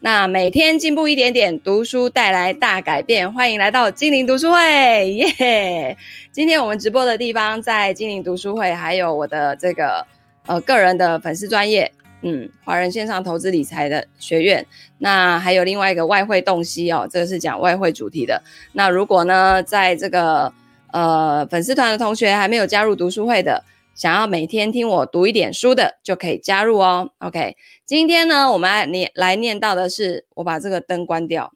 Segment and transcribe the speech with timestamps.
[0.00, 3.32] 那每天进步一点点，读书带来大改变。
[3.32, 5.96] 欢迎来到精灵读书会，耶、
[6.30, 10.06] 今天我们直播的地方在精灵读书会，还有我的这个
[10.46, 11.90] 呃个人的粉丝专业，
[12.22, 14.64] 嗯，华人线上投资理财的学院。
[14.98, 18.40] 那还有另外一个外汇洞悉哦，这个是讲外汇主题的。
[18.72, 20.52] 那如果呢，在这个
[20.92, 23.64] 呃粉丝团的同学还没有加入读书会的，
[23.98, 27.10] 想要每天听我读一点书的，就可以加入哦。
[27.18, 31.52] OK，今天呢，我们来念来念到的是，我把这个灯关掉，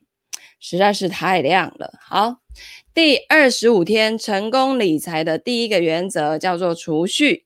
[0.58, 1.92] 实在是太亮了。
[2.00, 2.38] 好，
[2.92, 7.44] 第二十五天，成功理财的第一个原则叫做储蓄。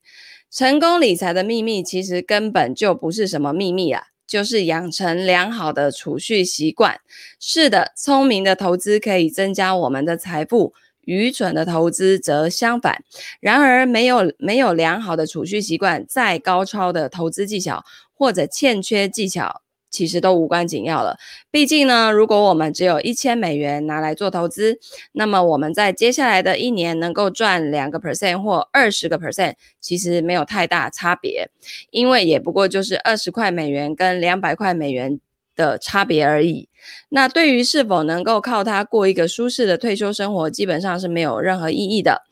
[0.50, 7.02] 成功理财的秘密其实根本就不是什么秘密啊，就是养成良好的储蓄习惯。
[7.38, 10.72] 是的，聪明的投资可以增加我们的财富。
[11.06, 13.02] 愚蠢的投资则相反。
[13.40, 17.82] 然而，没有没有良好的储蓄习惯，再高超的投资技巧
[18.14, 21.16] 或者欠缺技巧，其实都无关紧要了。
[21.50, 24.78] 毕竟呢，如果我们只有一千美元拿来做投资，
[25.12, 31.48] 那么我们在接下来的一年能够赚两个 percent 或二十个 percent，其实没有太大差别，
[31.90, 35.18] 因为也不过就是二十块美元跟两百块美元
[35.54, 36.68] 的差别而已。
[37.08, 42.22] 那对于是否能够靠它过一个舒适的退休生活，基本上是没有任何意义的。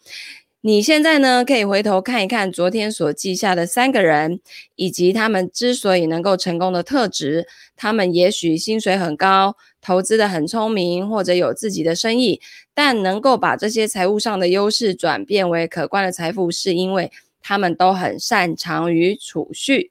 [0.66, 4.40] 你现在呢，可以回头看一看昨天所记下的三个人，
[4.76, 7.46] 以及他们之所以能够成功的特质。
[7.76, 12.40] 他们也许薪水很高，投资的很聪明，或者有自己的生意，
[12.72, 19.90] 但能够把这些财务上的优势转变为可观的财富，是因为他们都很擅长于储蓄。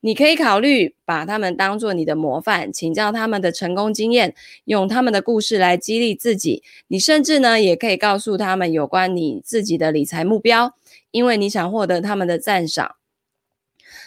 [0.00, 6.62] 你可以考虑把他们当做你的模范，请教他们的成功经验，用他们的故事来激励自己。
[6.88, 10.74] 你甚至呢，也可以告诉他们有关你自己的理财目标，
[11.10, 12.96] 因为你想获得他们的赞赏。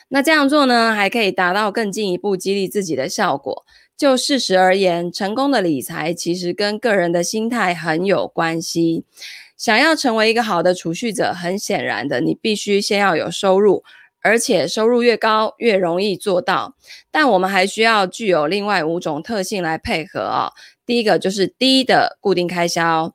[0.09, 3.66] 那这样做呢，还可以达到更进一步激励自己的效果。
[3.95, 9.06] 就事实而言，成功的理财其实跟个人的心态很有关系。
[9.56, 13.83] 想要成为一个好的储蓄者，很显然的，你必须先要有收入。
[14.21, 16.76] 而且收入越高越容易做到，
[17.11, 20.54] 但我们还需要具有另外五种特性来配合哦。
[20.86, 23.14] 第一个就是低的固定开销。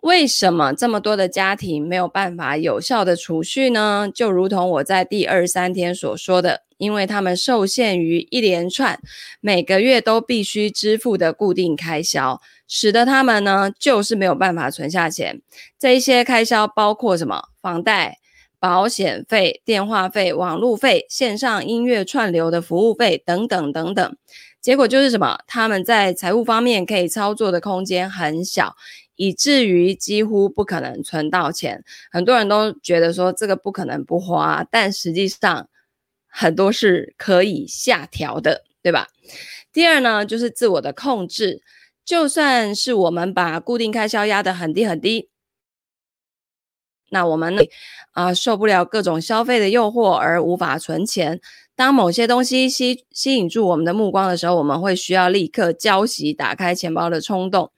[0.00, 4.10] 为什么这么多的家庭没有办法有效的储蓄呢？
[4.12, 8.98] 就如同我在第二三天所说的，因为他们受限于一连串
[9.40, 15.40] 每个月都必须支付的固定开销，使得他们呢就是没有办法存下钱。
[15.78, 17.50] 这一些开销包括什么？
[17.60, 18.18] 房贷。
[18.62, 24.16] 保险费、电话费、网路费、线上音乐串流的服务费等等等等，
[24.60, 25.36] 结果就是什么？
[25.48, 28.76] 他们在财务方面可以操作的空间很小，
[29.16, 31.82] 以至于几乎不可能存到钱。
[32.12, 35.68] 很多人都觉得说这个不可能不花，但实际上
[36.28, 39.08] 很多是可以下调的，对吧？
[39.72, 41.60] 第二呢，就是自我的控制，
[42.04, 45.30] 就算是我们把固定开销压得很低很低。
[47.12, 47.62] 那我们呢，
[48.12, 51.40] 啊、受不了各种消费的诱惑而无法存钱。
[51.76, 57.70] 当某些东西吸吸引住我们的目光的时候，我们会需要立刻浇熄打开钱包的冲动。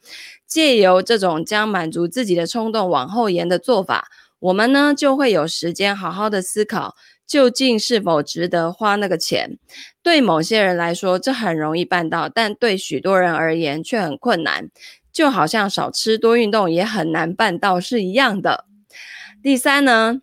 [0.47, 4.09] 借由这种将满足自己的冲动往后延的做法，
[4.39, 6.95] 我们呢就会有时间好好的思考，
[7.27, 9.59] 究竟是否值得花那个钱。
[10.03, 14.69] 对某些人来说，这很容易办到，但对许多人而言却很困难。
[15.13, 18.65] 就好像少吃多运动也很难办到是一样的。
[19.45, 20.23] 第三呢，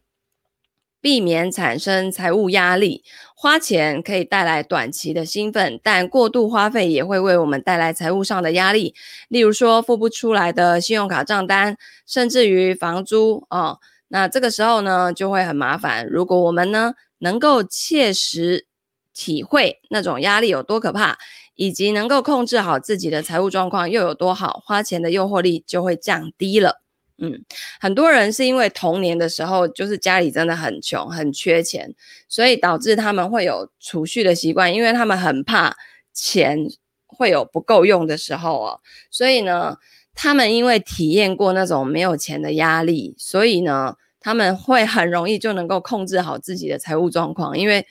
[1.00, 3.04] 避免产生财务压力。
[3.36, 8.96] 花钱可以带来短期的兴奋，但过度花费也会为我们带来财务上的压力。
[9.28, 11.78] 例如说，付不出来的信用卡账单，
[12.08, 13.78] 甚至于房租哦。
[14.08, 16.08] 那这个时候呢，就会很麻烦。
[16.08, 18.66] 如果我们呢，能够切实
[19.14, 21.20] 体会那种压力有多可怕，
[21.53, 26.82] 以及能够控制好自己的财务状况又有多好，花钱的诱惑力就会降低了。
[27.24, 27.46] 嗯，
[27.80, 31.94] 很多人是因为童年的时候就是家里真的很穷，很缺钱，
[32.28, 35.78] 所以导致他们会有储蓄的习惯，因为他们很怕
[36.14, 36.58] 钱
[37.06, 38.79] 会有不够用的时候哦。
[39.12, 39.78] 所以呢，
[40.16, 47.85] 他们因为体验过那种没有钱的压力，所以呢，他们会很容易就能够控制好自己的财务状况，因为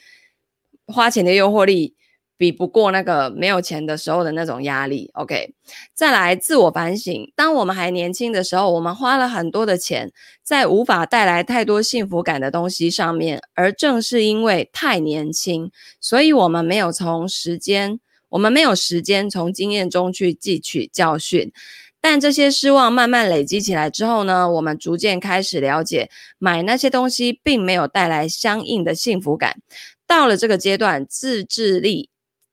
[0.87, 1.95] 花钱的诱惑力。
[2.41, 5.53] 比不过那个没有钱的时候的那种压力，OK。
[5.93, 10.11] 再来自我反省，当我们还年轻的时候，我们花了很多的钱
[10.43, 15.71] 在无法带来太多幸福感的东西上面，而正是因为太年轻，
[16.01, 18.01] 所以我们没有从时间，
[18.31, 21.53] 我们没有时间从经验中去汲取教训。
[22.01, 26.09] 但这些失望慢慢累积起来之后呢，我们逐渐开始了解，
[26.39, 29.59] 买那些东西并没有带来相应的幸福感。
[30.07, 32.09] 到了这个阶段，自制力。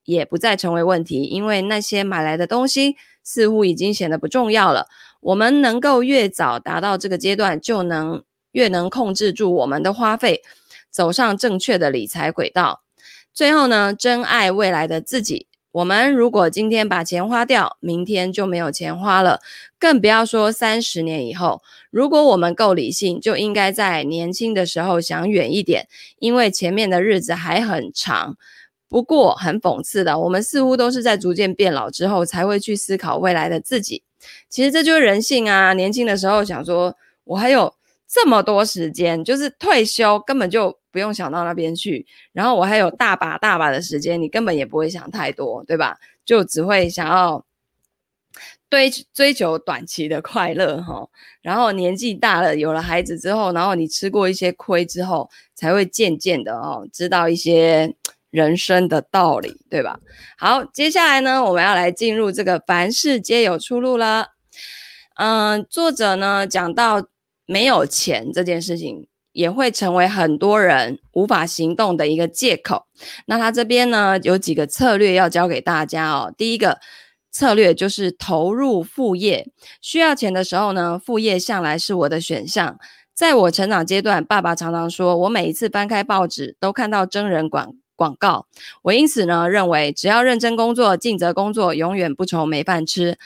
[0.08, 4.88] 也不再成为问题，因为那些买来的东西似乎已经显得不重要了。
[5.20, 8.24] 我们能够越早达到这个阶段，就能
[8.54, 10.42] 越能控制住我们的花费，
[10.90, 12.84] 走上正确的理财轨道。
[13.34, 15.48] 最后呢，珍爱未来的自己。
[15.74, 19.42] 我们如果今天把钱花掉，明天就没有钱花了，
[19.78, 21.62] 更不要说三十年以后。
[21.92, 25.88] 如果我们够理性，就应该在年轻的时候想远一点，
[26.18, 28.38] 因为前面的日子还很长。
[28.90, 34.04] 不过很讽刺的，我们似乎都是在逐渐变老之后才会去思考未来的自己。
[34.50, 35.74] 其实这就是人性啊！
[35.74, 37.74] 年轻的时候想说，我还有
[38.08, 40.78] 这么多时间，就是退休根本就。
[40.90, 45.96] 不用想到那边去，然后我还有大把大把的时间，你根本也不会想太多，对吧？
[46.26, 47.46] 就只会想要
[48.68, 51.08] 追追求短期的快乐哈。
[51.44, 57.94] 然后年纪大了，有了孩子之后，然后你吃过一些亏之后，才会渐渐的哦，知道一些
[58.38, 60.00] 人生的道理，对吧？
[60.38, 64.28] 好，接下来呢，我们要来进入这个凡事皆有出路了。
[65.16, 67.08] 嗯，作者呢讲到
[67.46, 69.08] 没有钱这件事情。
[69.34, 72.88] 也会成为很多人无法行动的一个借口。
[73.28, 76.34] 那他这边呢，有几个策略要教给大家哦。
[76.36, 76.80] 第一个
[77.30, 79.48] 策略就是投入副业，
[79.80, 82.80] 需要钱的时候呢，副业向来是我的选项。
[83.14, 88.46] 在我成长阶段，爸爸常常说我每一次翻开报纸都看到真人广广告，
[88.84, 93.18] 我因此呢认为只要认真工作、尽责工作，永远不愁没饭吃。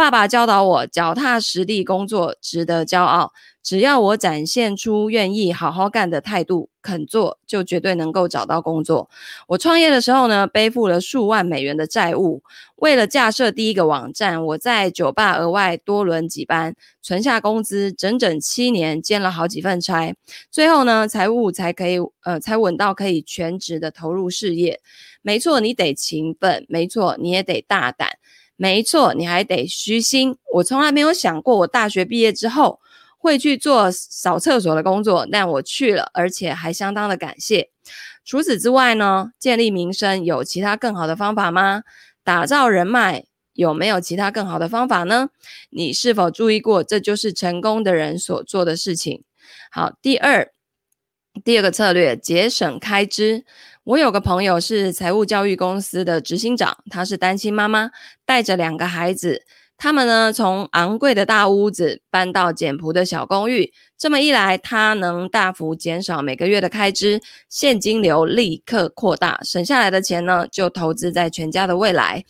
[0.00, 3.34] 爸爸教导我脚踏实地工作值得骄傲。
[3.62, 9.10] 只要我展现出愿意好好干的态度，肯做，就绝对能够找到工作。
[9.46, 12.42] 我创业的时候呢，背负了数万美元的债务。
[12.76, 20.14] 为了架设第一个网站，我在酒吧额外多轮几班，存下工资，整整七年兼了好几份差，
[20.50, 24.80] 最后呢，财务才可以呃才稳到可以全职的投入事业。
[25.20, 28.08] 没错，你得勤奋，没错，你也得大胆，
[28.60, 30.36] 没错，你还得虚心。
[30.56, 32.78] 我从来没有想过，我大学毕业之后。
[33.22, 37.68] 会去做扫厕所的工作，但我去了，而且还相当的感谢。
[38.24, 41.82] 除此之外呢，建立名声有其他更好的方法吗？
[42.24, 45.28] 打造人脉有没有其他更好的方法呢？
[45.68, 49.22] 你是否注意过，这就是成功的人所做的事情？
[49.70, 50.50] 好，第二，
[51.44, 53.44] 第二个策略，节省开支。
[53.84, 57.90] 我有个朋友是财务教育公司的执行长，她是单亲妈妈，
[58.26, 59.42] 带着两个孩子。
[59.78, 67.18] 他们呢，从昂贵的大屋子搬到简朴的小公寓，这么一来，他能大幅减少每个月的开支，
[67.48, 72.22] 现金流立刻扩大，省下来的钱呢，就投资在全家的未来。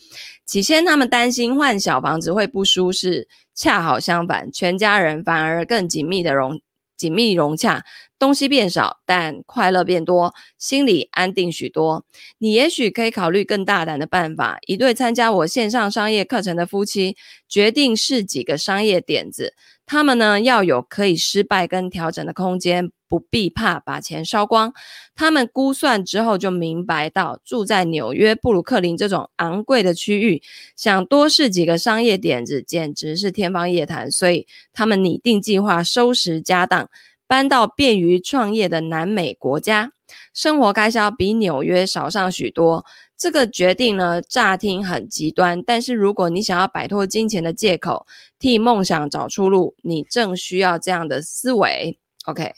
[0.45, 6.61] 起先他们担心换小房子会不舒适，恰好相反，全家人反而更紧密的融
[7.01, 7.83] 紧密融洽。
[8.19, 12.05] 东西变少，但快乐变多，心里安定许多。
[12.37, 14.59] 你也许可以考虑更大胆的办法。
[14.67, 17.17] 一对参加我线上商业课程的夫妻
[17.49, 19.55] 决定试几个商业点子。
[19.87, 24.73] 他们呢，要有可以失败跟调整的空间，不必怕把钱烧光。
[25.13, 30.41] 他们估算之后就明白到，住在纽约布鲁克林这种昂贵的区域，
[30.77, 34.09] 想多试几个商业点子，简直是天方夜谭。
[34.09, 36.89] 所以他们拟定计划，收拾家当。
[37.27, 39.91] 搬到便于创业的南美国家，
[40.33, 42.85] 生活开销比纽约少上许多。
[43.17, 48.05] 这个决定呢，乍听很极端，但是如果你想要摆脱金钱的借口，
[48.39, 51.97] 替梦想找出路，你正需要这样的思维。
[52.25, 52.51] OK，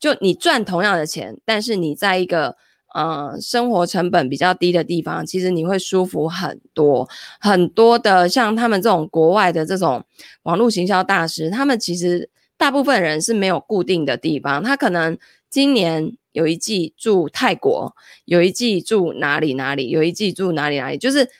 [0.00, 2.56] 就你赚同样的钱，但是你在一个
[2.94, 8.28] 呃生活成本比较低的地方，其实你会舒服很多很多的。
[8.28, 10.04] 像他们这种国外的这种
[10.42, 12.30] 网络行销大师，他们其实。
[12.60, 15.16] 大部分人是没有固定的地方，他可能
[15.48, 21.30] 今年有一季住泰国，有一季住哪里哪里，有一季住哪里哪里，就是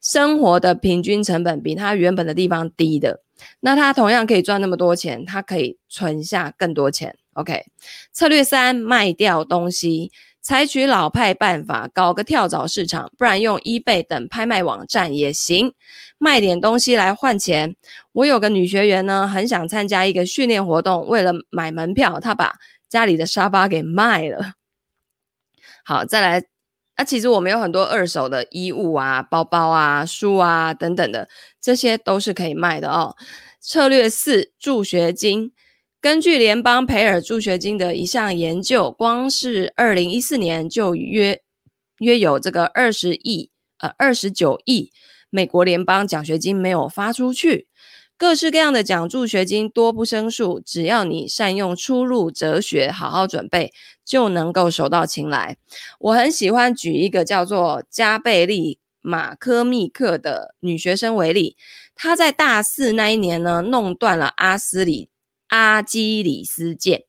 [0.00, 3.20] 生活的平均成本比他原本的地方低的，
[3.60, 7.14] 那他同样可以赚那么多钱，他可以存下更多钱。
[7.34, 7.64] OK，
[8.12, 10.10] 策略三，卖掉东西。
[10.42, 15.74] 采取老派办法，搞个跳蚤市场，不然用 eBay 等拍卖网站也行，
[16.16, 17.76] 卖点东西来换钱。
[18.12, 22.54] 我有个女学员呢，很想参加一个训练活动，为了买门票，她把
[22.88, 24.54] 家里的沙发给卖了。
[25.84, 26.40] 好，再来，
[26.96, 31.28] 那、啊、其实我们有很多二手的衣物啊、包包啊、书啊等等的，
[31.60, 33.14] 这些都是可以卖的哦。
[33.60, 35.52] 策略四，助学金。
[36.02, 41.42] 根据联邦培尔助学金的一项研究，光是二零一四年就约
[41.98, 44.90] 约有这个二十亿呃二十九亿
[45.28, 47.68] 美国联邦奖学金没有发出去，
[48.16, 53.70] 各式各样的奖助学金多不胜数，只要你善用出路哲学，好好准备，
[54.02, 55.58] 就能够手到擒来。
[55.98, 61.58] 我很喜欢举一个叫做加贝利马科密克的女学生为例，
[61.94, 65.09] 她在大四那一年呢，弄断了阿斯里
[65.50, 67.02] 阿基里斯腱，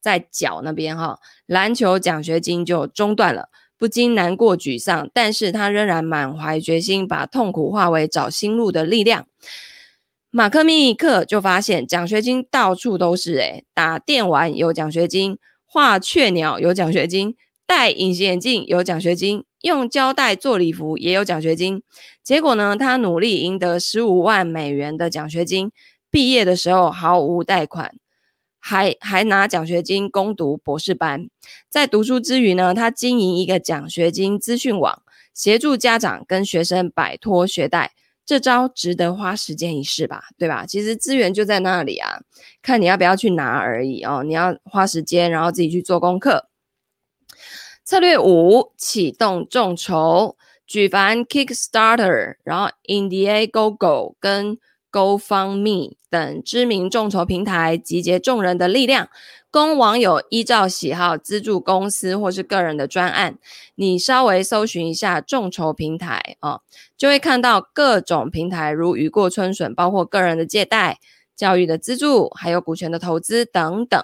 [0.00, 5.10] 在脚那边哈，篮球奖学金就中断了，不禁难过沮丧。
[5.12, 9.26] 但是他仍然满怀决心，把痛苦化为找新路的力量。
[10.30, 17.34] 马克密克就发现奖学金到处都是，诶，打电玩有奖学金，画雀鸟有奖学金。
[17.66, 21.82] 戴隐形眼镜有奖学金，用胶带做礼服也有奖学金。
[22.24, 25.70] 结果呢，他努力赢得十五万美元的奖学金，
[26.10, 27.94] 毕业的时候毫无贷款，
[28.58, 31.28] 还还拿奖学金攻读博士班。
[31.68, 35.02] 在读书之余呢，他经营一个奖学金资讯网，
[35.34, 37.92] 协助家长跟学生摆脱学贷。
[38.26, 40.66] 这招值得花时间一试吧，对吧？
[40.66, 42.20] 其实资源就在那里啊，
[42.60, 44.22] 看你要不要去拿而已哦。
[44.22, 46.50] 你要花时间，然后自己去做功课。
[47.84, 50.36] 策略五：启动众筹，
[50.66, 54.58] 举凡 Kickstarter，然后 Indiegogo 跟
[54.90, 59.08] GoFundMe 等知名众筹平台，集结众人的力量，
[59.50, 63.38] 供网友依照喜好资助公司或是个人的专案。
[63.74, 66.62] 你稍微搜寻一下众筹平台哦，
[66.96, 70.98] 就会看到各种平台如雨过春笋，包括个人的借贷、
[71.36, 74.02] 教育的资助，还有股权的投资等等。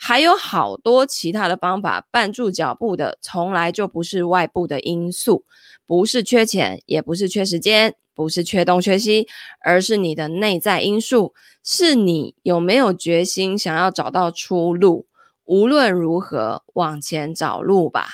[0.00, 5.44] 还有好多其他的方法，绊住脚步的从来就不是外部的因素，
[5.84, 9.28] 不是缺钱，也不是缺时间，不是缺东缺西，
[9.60, 15.06] 而是你的内在因素，是你有没有决心想要找到出路，
[15.44, 18.08] 无论如何往前找路吧。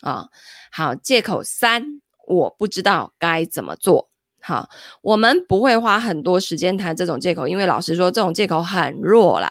[0.00, 0.28] 啊，
[0.72, 4.08] 好，借口三，我不知道该怎么做。
[4.40, 4.68] 好，
[5.02, 9.48] 我们不会花很多时间谈这种借口，因为老实说，这种借口很弱啦。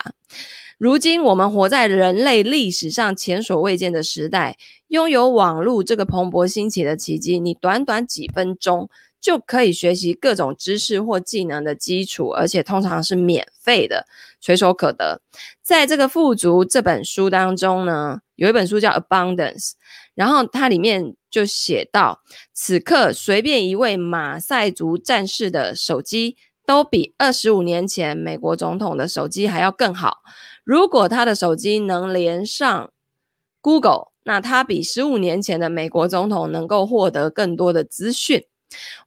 [0.77, 4.57] 如今我们活在人类历史上前所未见的时代，
[4.89, 8.89] 拥有网络这个蓬勃兴起的奇迹，你短短几分钟
[9.23, 14.05] 就可以学习各种知识或技能的基础，而且通常是免费的，
[14.41, 15.21] 随手可得。
[15.61, 19.69] 在这个富足这本书当中呢，有一本书叫《Abundance》，
[20.13, 22.19] 然后它里面就写到，
[22.53, 30.17] 此刻随便一位马赛族战士的手机都比二十五年前美国总统的手机还要更好。
[30.65, 32.91] 如果他的手机能连上
[33.61, 38.43] Google，那他比十五年前的美国总统能够获得更多的资讯。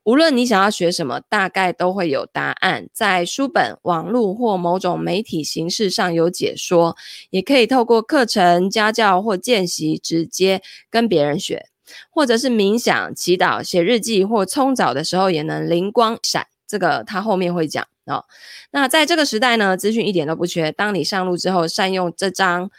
[0.04, 6.96] 无论你想要学什么，大概都会有答案，在书本、网络或某种媒体形式上有解说，
[7.30, 11.66] 也可以透过课程、家教或见习直接跟别人学，
[12.10, 16.46] 或者是冥想、祈祷、写日记或冲澡的时候也能灵光闪。
[16.66, 17.86] 这个他后面会讲。
[18.06, 18.24] 哦，
[18.70, 20.70] 那在这个时代呢，资讯一点都不缺。
[20.70, 22.70] 当你上路之后，善用这张，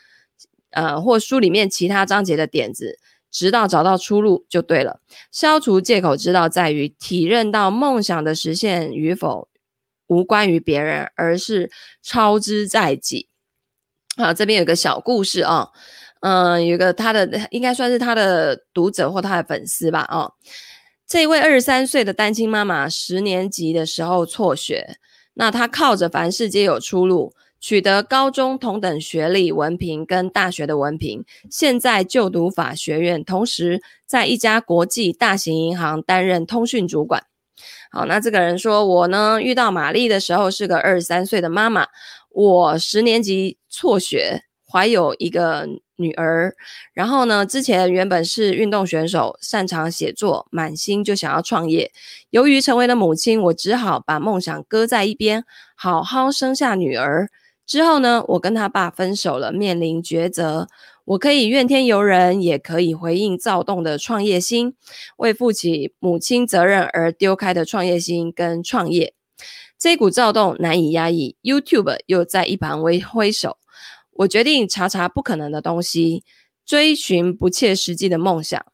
[0.72, 2.98] 呃，或书里面其他章节的点子，
[3.32, 5.00] 直到找到出路就对了。
[5.32, 9.48] 消除借口之道，在于体认到梦想的实现与否
[10.08, 13.30] 无关于别人，而是超之在己。
[14.16, 15.70] 好，这边有个小故事啊，
[16.22, 20.34] 嗯、有个他的应该算是他的读者或他的粉丝吧，哦，
[21.06, 24.98] 这位二十三岁的单亲妈妈，十年级的时候辍学。
[25.40, 27.36] 那她靠着凡事皆有出路，
[27.68, 37.26] 取得高中同等学历文凭跟大学的文凭，现在就读法学院，同时在一家国际大型银行担任通讯主管。
[37.92, 41.88] 好，那这个人说，我呢遇到玛丽的时候是个二十三岁的妈妈，
[42.30, 45.68] 我十年级辍学，怀有一个。
[46.00, 46.54] 女儿，
[46.94, 51.92] 然后呢，之前原本是运动选手，擅长写作，满心就想要创业。
[52.30, 55.44] 由于成为了母亲，我只好把梦想搁在一边，
[55.76, 57.30] 好好生下女儿。
[57.68, 60.70] 之后呢，我跟他爸分手了，面临抉择：
[61.04, 64.74] 我可以怨天尤人，也可以回应躁动的创业心，
[65.18, 69.14] 为负起母亲责任而丢开的创业心跟创业。
[69.78, 73.58] 这股躁动难以压抑，YouTube 又在一旁挥挥手。
[74.14, 76.24] 我决定查查不可能的东西，
[76.66, 78.66] 追寻不切实际的梦想。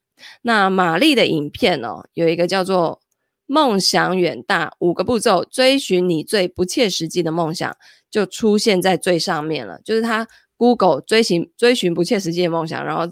[0.43, 3.01] 那玛丽的影片哦，有一个叫做
[3.45, 7.75] “梦想远大”五个步骤，追寻你最不切实际的梦想，
[8.13, 9.79] 就出现在最上面了。
[9.83, 13.11] 就是他 Google 追寻追寻不切实际的梦想，然后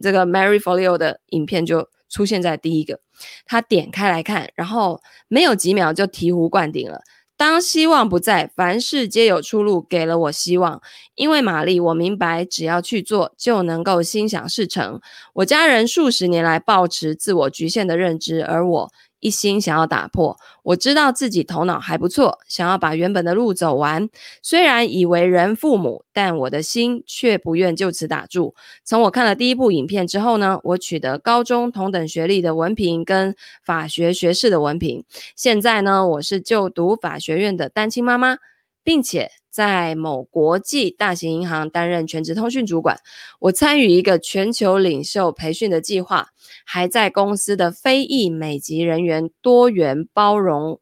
[0.00, 2.98] 这个 Mary Folio 的影片就出现在第一个。
[3.46, 7.00] 他点开来看，然后没有几秒就醍醐灌顶了。
[7.36, 10.80] 当希望不在，凡事皆有出路，给了我希望。
[11.14, 15.00] 因为玛丽，我明白，只要去做，就能够心想事成。
[15.34, 18.92] 我家人数十年来抱持自我局限的认知，而我
[19.24, 20.36] 一心想要打破。
[20.62, 24.10] 我知道自己头脑还不错，想要把原本的路走完。
[24.42, 28.54] 虽然已为人父母，但我的心却不愿就此打住。
[28.84, 35.02] 从我看了第一部影片之后呢，我取得高中同等学历的文凭跟法学学士的文凭。
[35.34, 38.36] 现在呢，我是就读法学院的单亲妈妈。
[38.84, 43.00] 并且在某国际大型银行担任全职通讯主管。
[43.40, 46.28] 我参与一个全球领袖培训的计划，
[46.64, 50.78] 还在公司的非裔美籍人员多元包容，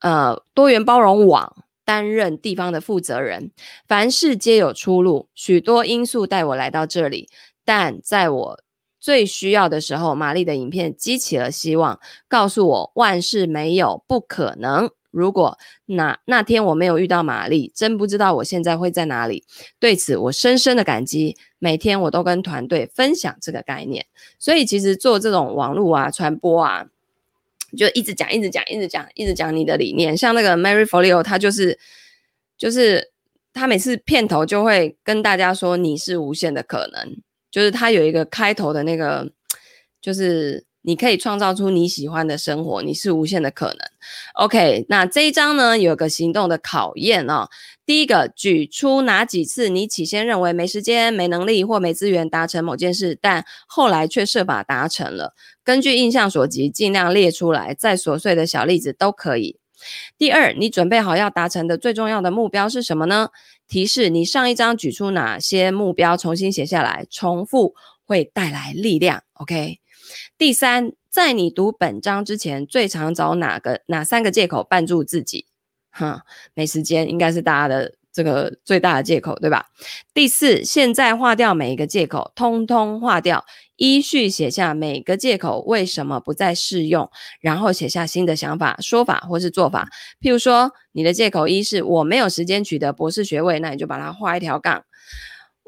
[0.00, 3.50] 呃，多元包容网担任地方的负责人。
[3.88, 7.28] 凡事皆有出路，许多因素带我来到这里，
[7.64, 8.60] 但在我
[9.00, 14.90] 最需要的时候，玛丽的影片激起了希望，告诉我万事没有不可能。
[15.14, 15.56] 如果
[15.86, 19.44] 那那天我没有遇到玛丽，真不知道我现在会在哪里。
[19.78, 21.36] 对此，我深深的感激。
[21.58, 24.04] 每天我都跟团队分享这个概念，
[24.38, 26.86] 所以其实做这种网络啊、传播啊，
[27.74, 30.14] 就一直讲、一直讲、一直讲、一直讲你的理念。
[30.14, 31.78] 像那个 Mary Folio，他就是
[32.58, 33.12] 就是
[33.54, 37.16] 他每次片头就会跟大家说：“你是无限的可能。”
[37.50, 39.30] 就是他有一个开头的那个，
[40.00, 40.66] 就是。
[40.86, 43.78] 你可以创造出你喜欢的生活，你是无限的可能。
[44.34, 47.48] OK，那这一章呢，有个行动的考验哦。
[47.86, 55.34] 第一个，举出哪几次你起先认为没时间、没能力或没资源达成某件事，但后来却设法达成了。
[55.64, 59.58] 根据印象所及，尽量列出来，再琐碎的小例子都可以。
[60.18, 63.30] 第二，你准备好要达成的最重要的目标是什么呢？
[63.66, 67.74] 提示你上一章举出哪些目标，重新写下来，重复
[68.04, 69.22] 会带来力量。
[69.34, 69.78] OK。
[70.38, 75.46] 第三，在你读本章之前，最常找哪个哪三个借口绊住自己？
[75.90, 76.22] 哈，
[76.54, 79.66] 没时间，应该是大家的这个最大的借口，对吧？
[80.12, 83.44] 第四，现在划掉每一个借口，通通划掉，
[83.76, 87.08] 依序写下每个借口为什么不再适用，
[87.40, 89.88] 然后写下新的想法、说法或是做法。
[90.20, 94.84] 譬如说，你的借口一是我没有时间取得博士学位，那你就把它画一条杠。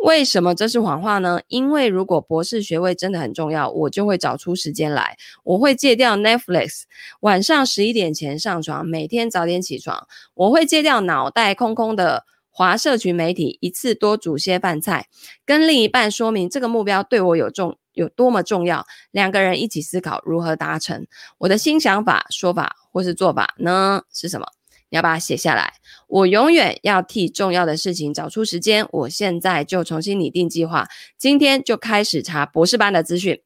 [0.07, 1.41] 为什么这是谎话呢？
[1.49, 5.17] 因为如果博士学位真的很重要，我就会找出时间来。
[5.43, 6.83] 我会戒掉 Netflix，
[7.23, 10.07] 晚上十一点前上床，每天早点起床。
[10.35, 15.09] 我会戒掉脑袋空空的滑社群媒体，一次多煮些饭菜，
[15.45, 21.05] 跟另一半说明这个目标对我有重有多么重要，两个人一起思考如何达成。
[21.39, 24.03] 我的新想法、说法或是做法呢？
[24.15, 24.47] 是什么？
[24.91, 25.75] 你要把它写下来。
[26.09, 28.87] 我永远要替重要的事情找出时间。
[28.91, 33.43] 我现在就重新拟定计划，今天就开始查博士班的资讯。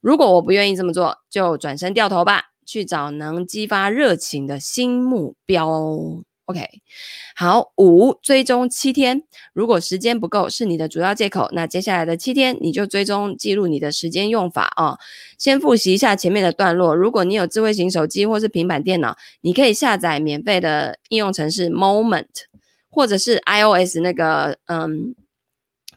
[0.00, 6.25] 如果我不愿意这么做，就转身掉头吧，去找能激发热情的新目标。
[6.46, 6.64] OK，
[7.34, 9.22] 好，五，追踪七天。
[9.52, 14.96] 如果时间不够是你的主要借口，那接下来的七天你就追踪记录你的时间用法啊、
[15.36, 16.94] 先复习一下前面的段落。
[16.94, 22.26] 如果你有智慧型手机或是平板电脑，你可以下载免费的应用程式 Moment，
[22.88, 25.14] 或者是 iOS 那个嗯。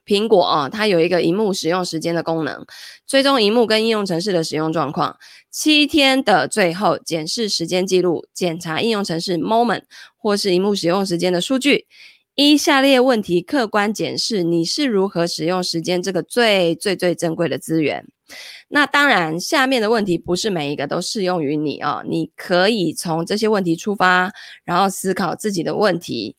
[0.10, 2.66] 苹果啊、哦，它有一个荧幕使用时间的功能，
[3.06, 5.16] 追踪荧幕跟应用程式的使用状况。
[5.52, 9.84] 七天的最后，检视时间记录，检查应用程式 Moment
[10.18, 11.86] 或是荧幕使用时间的数据。
[12.34, 18.08] 一下列问题客观检视你是如何使用时间这个最最最珍贵的资源。
[18.70, 24.32] 那当然，下面的问题不是每一个都适用于你哦，你可以从这些问题出发，
[24.64, 26.36] 然后思考自己的问题。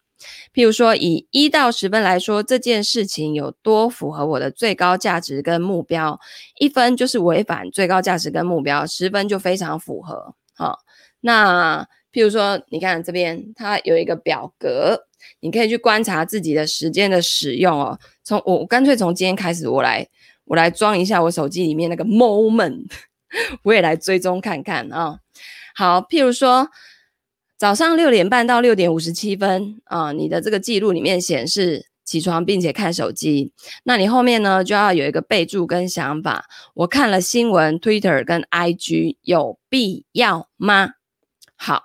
[0.52, 6.20] 譬如说，以一到十分来说，这件事情有多符合我的最高价值跟目标？
[6.58, 10.34] 一分就是违反最高价值跟目标，十分就非常符合。
[10.54, 10.80] 好，
[11.20, 15.06] 那譬如说，你看这边它有一个表格，
[15.40, 17.98] 你可以去观察自己的时间的使用哦。
[18.22, 20.06] 从我干脆从今天开始，我来
[20.44, 22.90] 我来装一下我手机里面那个 moment，
[23.64, 25.20] 我也来追踪看看啊、
[25.74, 26.68] 好，譬如说。
[27.60, 33.52] 早上六点半到六点五十七分啊，你的这个记录里面显示起床并且看手机，
[33.84, 36.46] 那你后面呢就要有一个备注跟想法。
[36.72, 40.92] 我看了新闻、Twitter 跟 IG，有必要吗？
[41.54, 41.82] 好，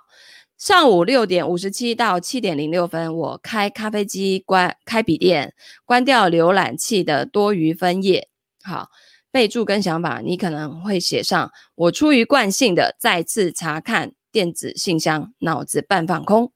[0.56, 5.52] 上午六点五十七到七点零六分，我开咖啡机，关开笔电，
[5.84, 8.30] 关掉浏览器的多余分页。
[8.64, 8.88] 好，
[9.30, 14.12] 备注跟想法，你可能会写上：我出于惯性的再次查看。
[14.36, 16.52] 电子信箱，脑子半放空。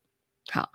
[0.51, 0.69] 好，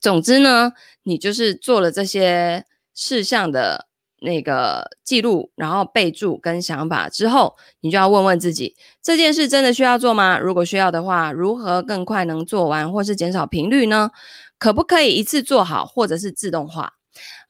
[0.00, 0.70] 总之呢，
[1.02, 3.88] 你就是做了这些事项的
[4.20, 10.38] 那个记录，然后备注跟想法之后，你就要问问自己，这件事真的需要做吗？
[10.38, 14.12] 如果需要的话，如何更快能做完，或是减少频率呢？
[14.56, 16.97] 可不可以一次做好，或者是自动化？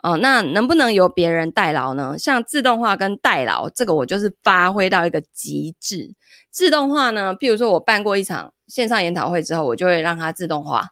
[0.02, 2.16] 哦，那能不能由别人代劳呢？
[2.18, 6.14] 像自动化跟代劳，这个我就是发挥到一个极致。
[6.50, 10.88] 自动化呢，譬如说我办过一场线上研讨会之后，我就会让它自动化，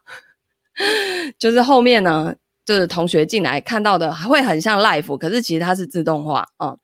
[1.39, 6.77] 就是后面呢，就是同学进来看到的还会很像 live，可是其实它是自动化，嗯。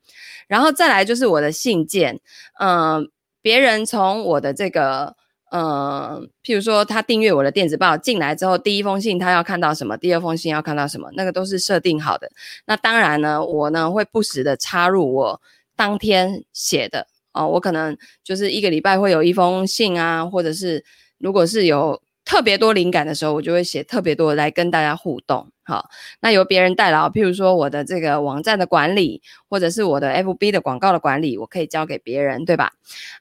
[0.48, 2.20] 然后再来就是我的信件，
[2.60, 3.10] 嗯，
[3.42, 5.16] 别人从我的这个。
[5.56, 12.28] 嗯，譬如说他订阅我的电子报进来之后，第一封信他要看到什么，第二封信要看到什么，那个都是设定好的。
[12.66, 15.40] 那当然呢，我呢会不时的插入我
[15.76, 20.84] 当天写的哦，我可能就是一个礼拜会有一封信啊，或者是
[21.20, 22.02] 如果是有。
[22.34, 25.52] 特别多灵感的时候，我就会写特别多来跟大家互动。
[25.62, 32.72] 好，那由别人代劳，譬如说我的这个网站的管理，或者是我的 FB 的广告的管理，我可以交给别人，对吧？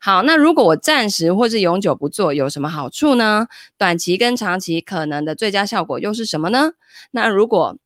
[0.00, 3.48] 好，那如果我暂时或是永久不做，有什么好处呢？
[3.76, 6.72] 短期跟长期可能的最佳效果又是什么呢？
[7.10, 7.76] 那如果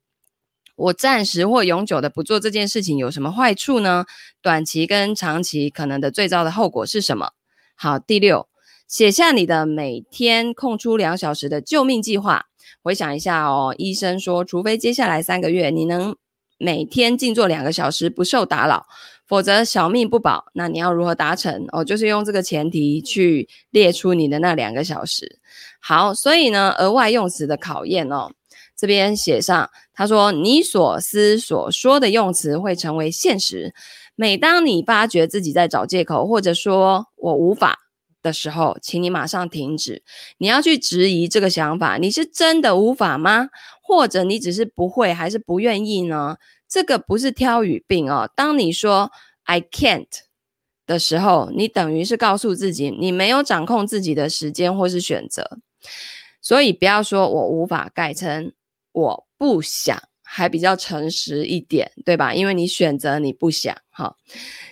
[0.77, 4.05] 我暂时或永久的不做这件事情，有什么坏处呢？
[4.41, 7.33] 短期跟长期可能的最糟的后果是什么？
[7.75, 8.47] 好，第六。
[8.89, 12.47] 写下你的每天空出两小时的救命计划。
[12.83, 16.15] 回想一下哦，医生说，除非接下来三个月你能
[16.57, 18.87] 每天静坐两个小时不受打扰，
[19.27, 20.45] 否则小命不保。
[20.55, 21.65] 那你要如何达成？
[21.73, 25.41] 哦，就是用这个前提去列出你的那两个小时。
[25.81, 28.31] 好，所以呢，额外用词的考验哦，
[28.77, 33.75] 这边写上，他说你所思所说的用词会成为现实。
[34.15, 37.81] 每当你发觉自己在找借口，或者说我无法。
[38.27, 40.03] 的时候，请你马上停止。
[40.39, 43.49] 你要去质疑这个想法，你是真的无法吗？
[43.81, 46.39] 或者你只是不会，还是不愿意呢？
[46.69, 48.29] 这个不是挑语病哦。
[48.35, 49.13] 当你说
[49.45, 50.09] I can't
[50.85, 55.59] 的时候，你等于是告诉自己，你没有掌控自己的时间或是选择。
[56.43, 58.53] 所以不要说我无法，改成
[58.91, 62.35] 我不想，还比较诚实一点，对吧？
[62.35, 63.77] 因为你选择你不想。
[63.91, 64.17] 好，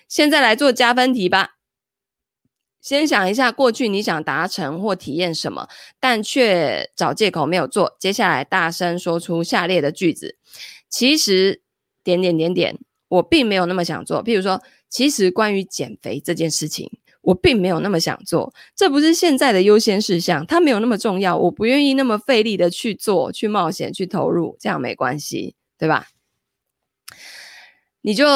[0.09, 1.54] 现在来做加分题吧。
[2.85, 5.67] 先想一下过去你想达成或体验什么，
[5.99, 7.97] 但却找借口没有做。
[7.99, 10.37] 接下来大声说出下列的句子：
[10.91, 11.63] 其实
[12.05, 14.23] 点点点点，我并没有那么想做。
[14.23, 16.91] 譬如说，其实关于减肥这件事情，
[17.23, 18.53] 我并没有那么想做。
[18.77, 21.39] 这不是现在的优先事项，它没有那么重要。
[21.39, 26.09] 我不愿意那么费力的去做、去冒险、去投入，这样没关系，对吧？
[28.07, 28.27] 你就，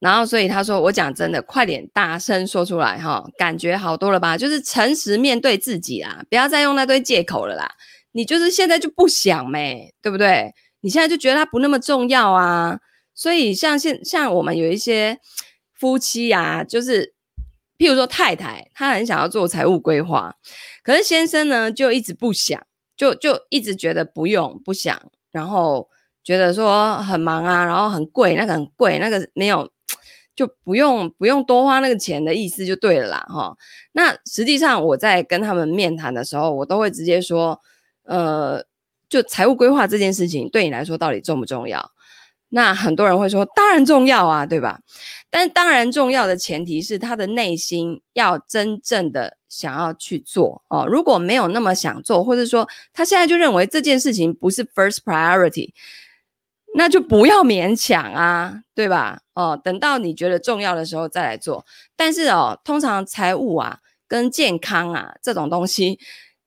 [0.00, 4.36] 然后所以他说，我讲真的，快点大声说出来哈，感觉好多了吧？
[4.36, 7.70] 就是诚实面对自己啦，不要再用那堆借口了啦。
[8.10, 10.52] 你就是现在就不想没，对不对？
[10.80, 12.80] 你现在就觉得它不那么重要啊。
[13.14, 15.16] 所以像现像我们有一些
[15.78, 17.14] 夫妻啊，就是
[17.78, 20.34] 譬如说太太，她很想要做财务规划，
[20.82, 22.60] 可是先生呢就一直不想，
[22.96, 25.88] 就就一直觉得不用不想，然后。
[26.24, 29.70] 觉得说很忙啊，然后很贵，那个很贵，那个没有
[30.34, 33.56] 就不用不用多花那个钱的意思就对了啦，哈。
[33.92, 37.60] 那实际上我在跟他们面谈的时候，我都会直接说，
[38.04, 38.64] 呃，
[39.08, 41.90] 就财务规划这件事情对你来说到底重不重要？
[42.54, 44.78] 那很多人会说，当然重要啊，对吧？
[45.30, 50.86] 但当然重要的前提是他的内心要真正的想要去做哦。
[50.86, 55.72] 如果没有那么想做，或者说他现在就认为这件事情不是 first priority。
[56.74, 59.20] 那就不要勉强啊，对吧？
[59.34, 61.64] 哦，等到你觉得重要的时候再来做。
[61.96, 65.98] 但是哦，通常财务啊跟健康啊这种东西，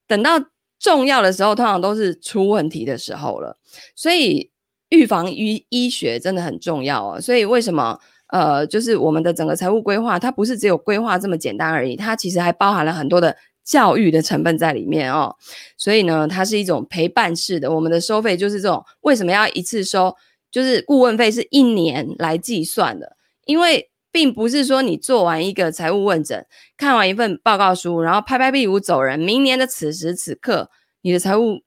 [0.06, 0.32] 等到
[0.78, 3.56] 重要的时候，通常都是出问题的时候了。
[3.94, 4.50] 所以
[4.88, 7.20] 预防医医学真的很重要哦。
[7.20, 13.36] 所以为什么呃，就是我们的整个财务规划，它不是只有规划这么简单而已，它其实还包含了很多的。
[13.66, 15.34] 教育的成分在里面哦，
[15.76, 17.70] 所以呢，它是一种陪伴式的。
[17.74, 20.14] 我们的收费就是这种，为什么要一次收？
[20.48, 26.46] 就是顾问费是一年来计算的，因为并不是说你做完一个财务问诊，
[26.78, 30.70] 看完一份报告书，然后拍拍屁股走人，明年的此时此刻，
[31.02, 31.62] 你的财务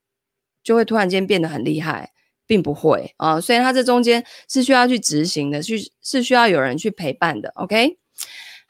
[0.63, 2.13] 就会突然间变得很厉害，
[2.47, 7.49] 并不会啊、所以它这中间是需要去执行的，去是需要有人去陪伴的。
[7.55, 7.98] OK。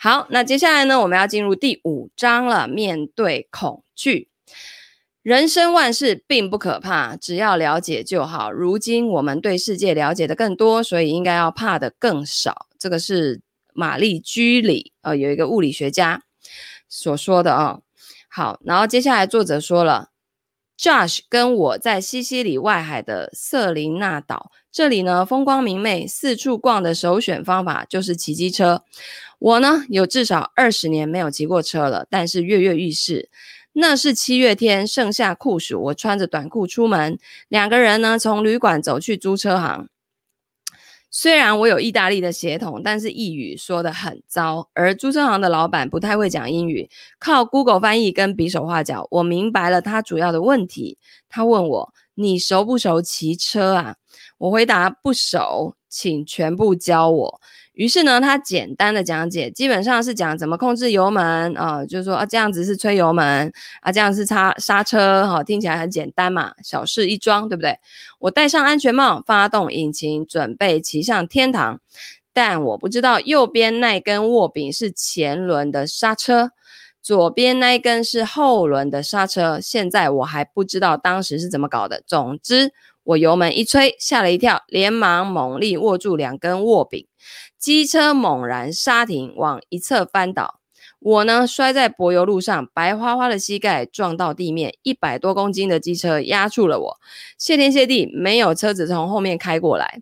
[0.02, 2.70] 好，那接下来呢，我们要进入第五章了。
[2.70, 4.30] 面对恐惧，
[5.22, 8.50] 人生万事并不可怕，只要了解就好。
[8.50, 12.68] 如今我们对世界了解的更多，所以应该要怕的更少。
[12.78, 13.42] 这个是
[13.74, 16.24] 玛丽居里，呃，有一个物理学家
[16.88, 17.80] 所说的啊、
[18.30, 20.12] 好，然后接下来作者说了
[20.78, 28.86] ，Josh 跟我在西西里外海的瑟琳娜岛，这里呢风光明媚，四处逛的首选方法就是骑机车。
[29.40, 33.30] 我呢，有至少二十年没有骑过车了，但是跃跃欲试。
[33.74, 39.88] 那是七月天，盛夏酷暑，我穿着短裤出门，两个人呢从旅馆走去租车行。
[41.12, 44.70] 虽然我有意大利的血统，但是意语说得很糟。
[44.74, 50.98] 而租车行的老板不太会讲英语，靠 Google 翻译跟比手画脚，我明白了他主要的问题。
[51.30, 53.96] 他问我：“你熟不熟骑车啊？”
[54.38, 57.42] 我回答：“不熟，请全部教我。”
[57.80, 67.80] 于是呢，他简单的讲解，基本上是讲怎么控制油门啊、就是说啊，这样子是吹油门啊，这样是擦刹车，哈、听起来很简单嘛，小事一桩，对不对？
[68.20, 71.80] 我戴上安全帽，发动引擎，准备骑上天堂，
[72.34, 76.52] 但我不知道右边那根握柄是前轮的刹车，
[77.02, 79.58] 左边那一根是后轮的刹车。
[79.62, 82.04] 现在我还不知道当时是怎么搞的。
[82.06, 87.06] 总之，我油门一吹，吓了一跳，连忙猛力握住两根握柄。
[87.60, 90.62] 机车猛然刹停，往一侧翻倒，
[91.00, 96.98] 我呢摔在柏油路上，白花花的膝盖撞到地面，一百多公斤的机车压住了我。
[97.38, 100.02] 谢天谢地，没有车子从后面开过来。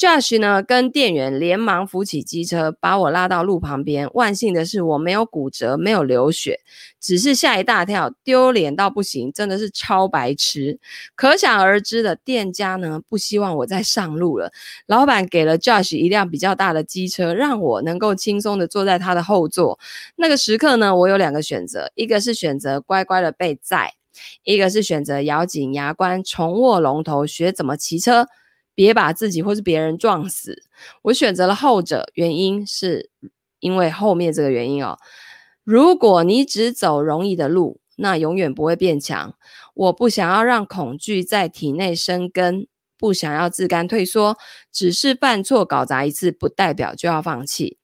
[0.00, 4.08] Josh 呢，跟店员连忙扶起机车，把我拉到路旁边。
[4.14, 6.58] 万幸的是，我没有骨折，没有流血，
[6.98, 10.78] 只是吓一大跳，丢脸到不行，真的是超白痴。
[11.14, 14.50] 可想而知的，店家呢不希望我再上路了。
[14.86, 19.78] 老板给了 Josh 一辆比较大的机车，让我能够轻松的坐在他的后座。
[20.16, 23.92] 那个时刻呢，我有两个选择，一个是选择乖乖的被载，
[24.44, 28.28] 一个是选择咬紧牙关，重握龙头，学怎么骑车。
[28.80, 30.62] 别把自己或是别人撞死。
[31.02, 33.10] 我选择了后者，原因是
[33.58, 34.96] 因为后面这个原因哦。
[35.64, 39.34] 如果你只走容易的路，那永远不会变强。
[39.74, 42.66] 我不想要让恐惧在体内生根，
[42.96, 44.38] 不想要自甘退缩。
[44.72, 47.76] 只是犯错搞砸一次，不代表就要放弃。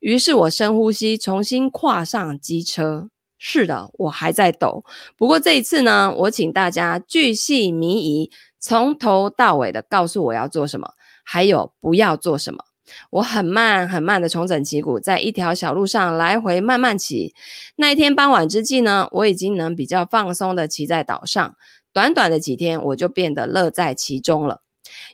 [0.00, 3.08] 于是我深呼吸，重新跨上机车。
[3.38, 4.84] 是的，我还在抖。
[5.16, 8.30] 不过这一次呢，我请大家巨细靡遗。
[8.62, 10.94] 从头到尾的告诉我要做什么，
[11.24, 12.64] 还有不要做什么。
[13.10, 17.34] 我很慢很慢的重整旗鼓，在一条小路上来回慢慢骑。
[17.76, 21.56] 那一天傍晚之际呢，我已经能比较放松的骑在岛上。
[21.92, 24.62] 短短的几天，我就变得乐在其中了。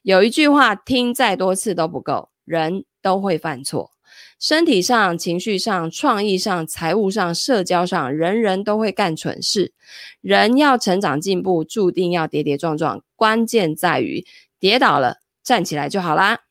[0.02, 3.92] 有一句话，听再多次都不够，人都会犯错。
[4.38, 9.72] 身体上、情绪上、创意上、财务上、社交上，人人都会干蠢事。
[10.20, 13.02] 人要成长进步，注定要跌跌撞撞。
[13.16, 14.24] 关键在于
[14.60, 16.42] 跌倒了，站起来就好啦。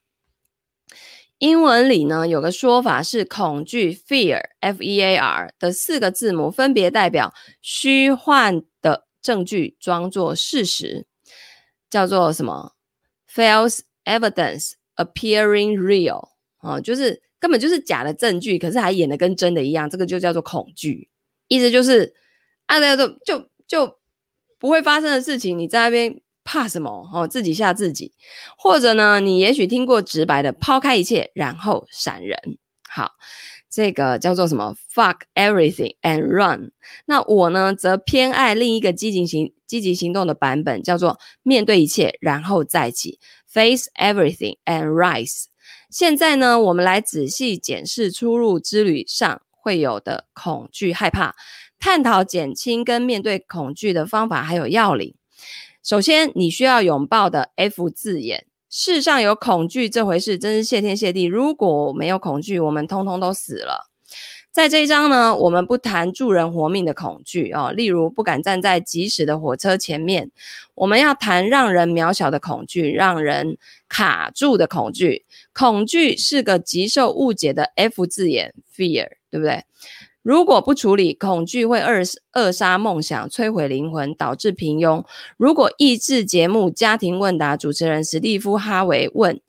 [1.38, 11.06] 英文里呢，有个说法是恐惧 （fear，f-e-a-r） 的四个字母分别代表虚幻的证据装作事实，
[11.89, 12.73] 叫做什么
[13.34, 17.21] ？false evidence appearing real，哦，就是。
[17.39, 21.10] 根本就是假的证据，可是还演得跟真的一样，这个就叫做恐惧。
[21.47, 22.13] 意思就是，
[22.65, 23.97] 啊，那个就就
[24.60, 27.10] 不会发生的事情，你在那边怕什么？
[27.13, 28.13] 哦，自己吓自己。
[28.58, 32.58] 或者呢，你也许听过直白的抛开一切，然后闪人。
[32.89, 33.12] 好，
[33.69, 36.71] 这个叫做什么？Fuck everything and run。
[37.06, 43.19] 那我呢，则偏爱另一个积极行积极行动的版本，叫做面对一切，然后再起。
[43.45, 45.45] Face everything and rise。
[45.89, 51.34] 现在呢，我们来仔细检视出入之旅上会有的恐惧、害怕，
[51.80, 55.15] 探讨减轻跟面对恐惧的方法还有要领。
[55.84, 61.23] 首先，你需要拥抱的 F 字眼，世上有恐惧这回事，真是谢天谢地。
[61.23, 63.89] 如果没有恐惧，我们通通都死了。
[64.58, 70.32] 在这一章呢，我们不谈助人活命的恐惧哦，例如不敢站在疾驶的火车前面。
[70.74, 75.26] 我们要谈让人渺小的恐惧，让人卡住的恐惧。
[75.54, 79.63] 恐惧是个极受误解的 F 字眼，fear，对不对？
[80.24, 85.06] 如果不处理，恐惧会扼扼杀梦想，摧毁灵魂，导致平庸。
[85.38, 89.39] 如果益智节目《家庭问答》主持人史蒂夫·哈维问：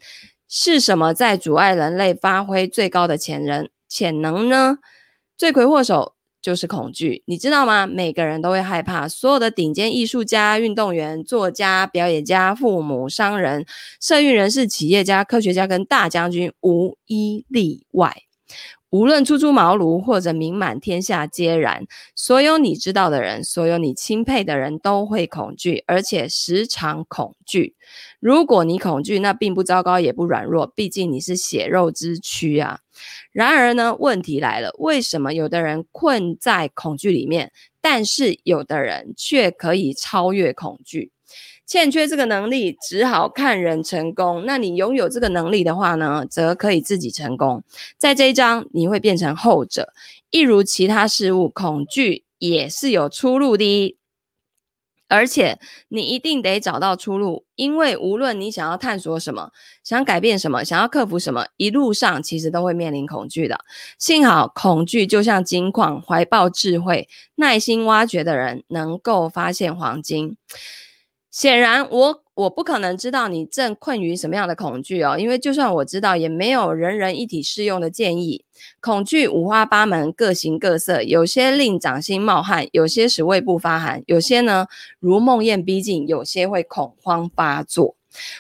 [0.47, 4.77] 是什么在阻碍人类发挥最高的潜能潜能呢？
[5.39, 7.87] 罪魁祸首就是恐惧，你知道吗？
[7.87, 13.65] 每个人都会害怕，所有的顶尖艺术家、运动员、作家、表演家、父母、商人、
[14.01, 18.17] 社运人士、企业家、科学家跟大将军无一例外。
[18.91, 21.85] 无论初出茅庐或者名满天下皆然，
[22.17, 27.77] 所有你知道的人，所有你钦佩的人都会恐惧，而且时常恐惧。
[28.19, 32.81] 如果你恐惧，那并不糟糕，也不软弱，毕竟你是血肉之躯啊。
[33.33, 41.11] 然而呢，问题来了，为什么有的人困在恐惧里面，但是有的人却可以超越恐惧？
[41.67, 44.45] 欠缺这个能力，只好看人成功。
[44.47, 47.63] 那你拥有这个能力的话呢，则可以自己成功。
[47.99, 49.93] 在这一章，你会变成后者。
[50.31, 53.98] 一如其他事物，恐惧也是有出路的。
[55.09, 59.51] 而且你一定得找到出路，因为无论你想要探索什么，
[59.83, 63.59] 想改变什么，想要克服什么，一路上其实都会面临恐惧的。
[63.99, 70.37] 幸好恐惧就像金矿，怀抱智慧、耐心挖掘的人能够发现黄金。
[71.39, 72.23] 显然我。
[72.35, 78.45] 我不可能知道你正困于什么样的恐惧哦，因为就算我知道，也没有人人一体适用的建议。
[78.81, 84.67] 恐惧五花八门，各形各色，有些令掌心冒汗，有些使胃部发寒，有些呢
[85.01, 87.97] 如梦魇逼近，有些会恐慌发作。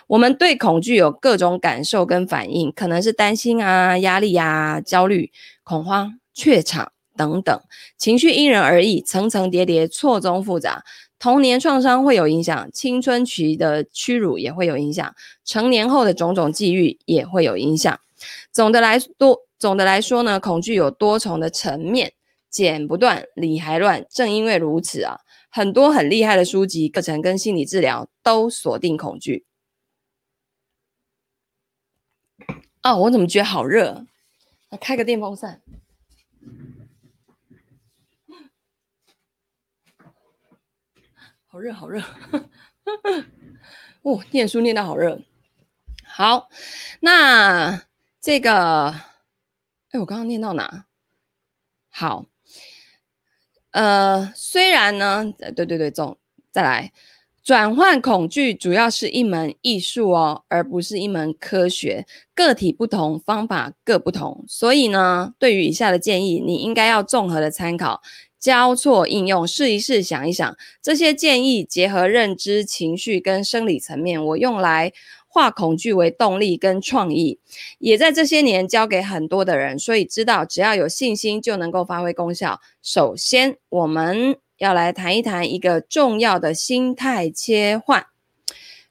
[0.07, 5.33] 我们对恐惧有各种感受跟反应，可能是担心啊、压力啊、焦虑、
[5.65, 7.61] 恐慌、怯场等等，
[7.97, 10.85] 情绪因人而异，层层叠叠，错综复杂。
[11.19, 17.99] 童年创伤会有影响，青春期的屈辱也会有影响，成年后的种种际遇也会有影响。
[18.53, 22.13] 总的来多，总的来说呢，恐惧有多重的层面，
[22.49, 24.07] 剪不断，理还乱。
[24.09, 29.45] 正因为如此啊，很多很厉害的书籍、课程跟心理治疗都锁定恐惧。
[32.83, 34.07] 哦，我怎么觉得好热？
[34.81, 35.61] 开个电风扇。
[41.51, 42.03] 好热，好热！
[44.03, 45.19] 哦，念书念到好热。
[46.05, 46.51] 好，
[47.01, 47.85] 那
[48.21, 48.95] 这个，
[49.91, 50.85] 哎，我刚刚念到哪？
[51.89, 52.27] 好，
[53.71, 56.19] 呃，虽然呢，对对对，总
[56.51, 56.93] 再来，
[57.43, 62.07] 转换恐惧主要是一门艺术哦，而不是一门科学。
[62.35, 68.03] 个体不同，方法各不同，所以呢，对于以下的建议，你应该要综合的参考。
[68.39, 74.93] 交错应用，试一试，想一想，这些建议结合认知、情绪跟生理层面，我用来
[75.27, 77.39] 化恐惧为动力跟创意，
[77.79, 82.61] 也在这些年教给很多的人，所以知道只要有信心就能够发挥功效。
[82.83, 88.07] 首先，我们要来谈一谈一个重要的心态切换：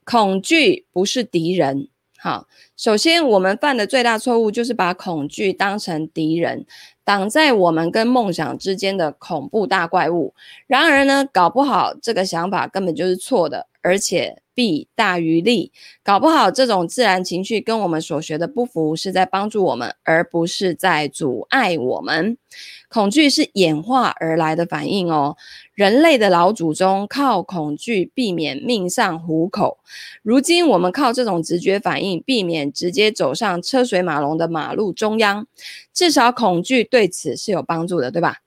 [0.03, 1.89] 恐惧不是敌人。
[2.19, 2.47] 好，
[2.77, 6.65] 首先我们犯的最大错误就是把恐惧当成敌人。
[7.03, 10.33] 挡在我们跟梦想之间的恐怖大怪物。
[10.67, 15.71] 然而呢，搞不好这个想法根本就是错的，而且弊大于利。
[16.03, 22.39] 搞不好这种自然情绪跟我们所学的不符，是在帮助我们，而不是在阻碍我们。
[22.89, 25.37] 恐惧是演化而来的反应哦。
[25.75, 29.77] 人类的老祖宗靠恐惧避免命丧虎口，
[30.23, 35.45] 如今我们靠这种直觉反应避免直接走上车水马龙的马路中央，
[35.93, 38.37] 至少恐惧对此是有帮助的，对吧？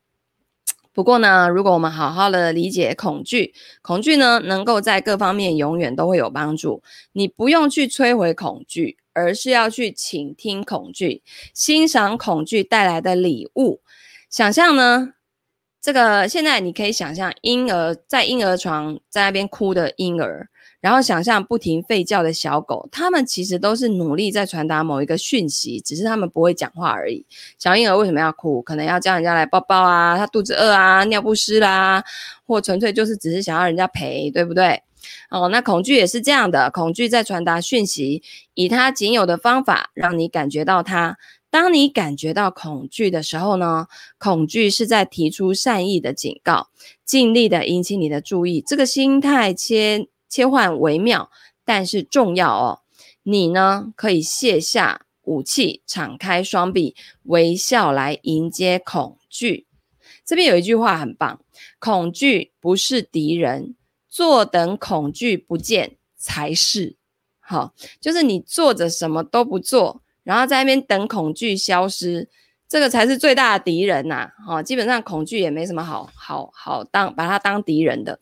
[1.01, 6.83] 不过呢，如果我们好好的理解恐惧，恐惧呢能够在各方面永远都会有帮助。
[7.13, 11.23] 你不用去摧毁恐惧，而是要去倾听恐惧，
[11.55, 13.81] 欣赏恐惧带来的礼物，
[14.29, 15.15] 想象呢。
[15.81, 20.51] 这个现在你可以想象婴儿在婴儿床在那边哭的婴儿，
[20.81, 27.25] 然后想象不停吠叫的小狗，他们其实都是努力在传达某一个讯息，只是他们不会讲话而已。
[27.59, 28.63] 小婴儿为什么要哭？
[28.63, 32.03] 可能要叫人家来抱抱啊，他肚子饿啊，尿不湿啦，
[32.47, 34.83] 或纯粹就是只是想要人家陪，对不对？
[35.31, 38.23] 哦，那恐惧也是这样的，恐惧在传达讯息，
[38.55, 41.17] 以它仅有的方法让你感觉到它。
[41.51, 43.87] 当你感觉到恐惧的时候呢，
[44.19, 46.69] 恐惧是在提出善意的警告，
[47.05, 48.63] 尽力的引起你的注意。
[48.65, 51.31] 这个心态切切换微妙，
[51.67, 52.81] 但是重要哦。
[53.25, 59.67] 你呢，可以卸下武器，敞开双臂，微笑来迎接恐惧。
[60.25, 61.45] 这边有一句话很棒：
[61.79, 63.75] 恐惧不是敌人，
[64.09, 66.97] 坐等恐惧不见才是。
[67.41, 70.03] 好，就是你坐着什么都不做。
[70.23, 72.29] 然后在那边等恐惧消失，
[72.69, 74.31] 这个才是最大的敌人呐！
[74.47, 78.21] 哦，基本上恐惧也没什么好好好当把它当敌人的。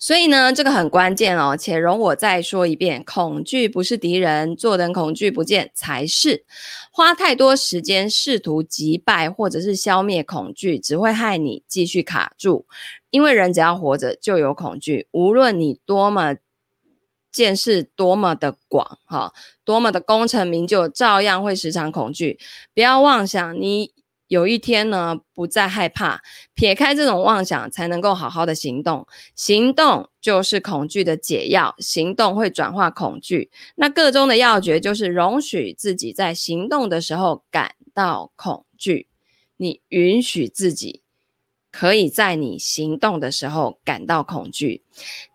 [0.00, 1.56] 所以呢，这个很关键哦。
[1.56, 6.44] 且容我再说一遍：恐惧不是敌人，坐等恐惧不见才是。
[6.90, 12.66] 花太多时间试图击败或者是消灭恐惧，只会害你继续卡住。
[13.10, 16.34] 因为人只要活着就有恐惧，无论你多么。
[17.32, 19.32] 见识多么的广，哈，
[19.64, 22.40] 多么的功成名就，照样会时常恐惧。
[22.74, 23.92] 不要妄想你
[24.30, 26.22] 有一天呢不再害怕，
[26.54, 29.04] 撇开这种妄想，才能够好好的行动。
[29.34, 33.50] 行动就是恐惧的解药，行动会转化恐惧。
[33.74, 39.08] 那个中的要诀就是容许自己在行动的时候感到恐惧，
[39.56, 41.02] 你允许自己。
[41.72, 44.82] 可以在你行动的时候感到恐惧，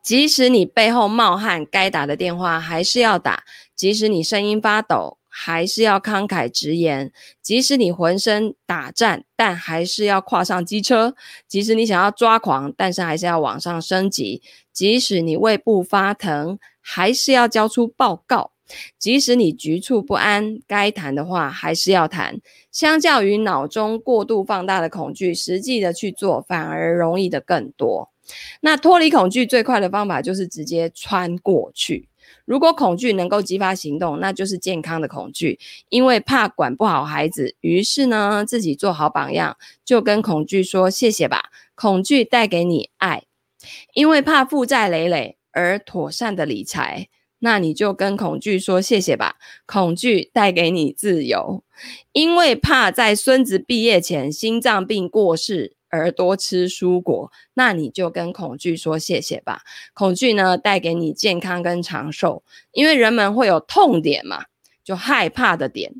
[0.02, 3.44] 即使你背后冒汗，该打的电话还是要打；
[3.74, 7.10] 即使你声音发抖，还是要慷慨直言；
[7.42, 11.12] 即使你浑身打颤，但还是要跨上机车；
[11.46, 18.52] 即使你想要抓狂，但是还是要往上升级；即使你胃部发疼，还是要交出报告；
[18.98, 22.40] 即使你局促不安，该谈的话还是要谈。
[22.72, 28.10] 相较于脑中过度放大的恐惧，实际的去做反而容易的更多。
[28.62, 32.08] 那脱离恐惧最快的方法就是直接穿过去。
[32.46, 35.60] 如果恐惧能够激发行动，那就是健康的恐惧。
[35.90, 41.50] 因为怕管不好孩子，于是呢，自己做好榜样，就跟恐惧说谢谢吧。
[41.74, 43.24] 恐惧带给你爱，
[43.94, 49.36] 因为怕负债累累而妥善的理财，那你就跟恐惧说谢谢吧。
[49.66, 51.64] 恐惧带给你自由，
[52.14, 55.76] 因为怕在孙子毕业前心脏病过世。
[55.96, 59.62] 而多吃蔬果，那你就跟恐惧说谢谢吧。
[59.94, 64.46] 恐惧呢，带给你健康跟长寿，因为人们会有痛点嘛，
[64.84, 65.94] 就害怕的点。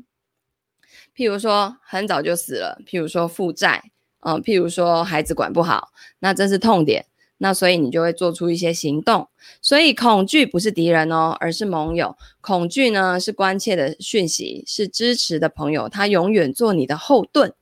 [1.16, 3.90] 譬如说很早就死了，譬如说负债，
[4.20, 7.06] 嗯，譬如说孩子管不好，那这是痛点。
[7.38, 9.28] 那所以你就会做出一些行动，
[9.60, 12.16] 所以恐惧不是敌人哦，而是盟友。
[12.40, 17.52] 恐惧呢，是关切的讯息，是支持的朋友，它永远做你的后盾。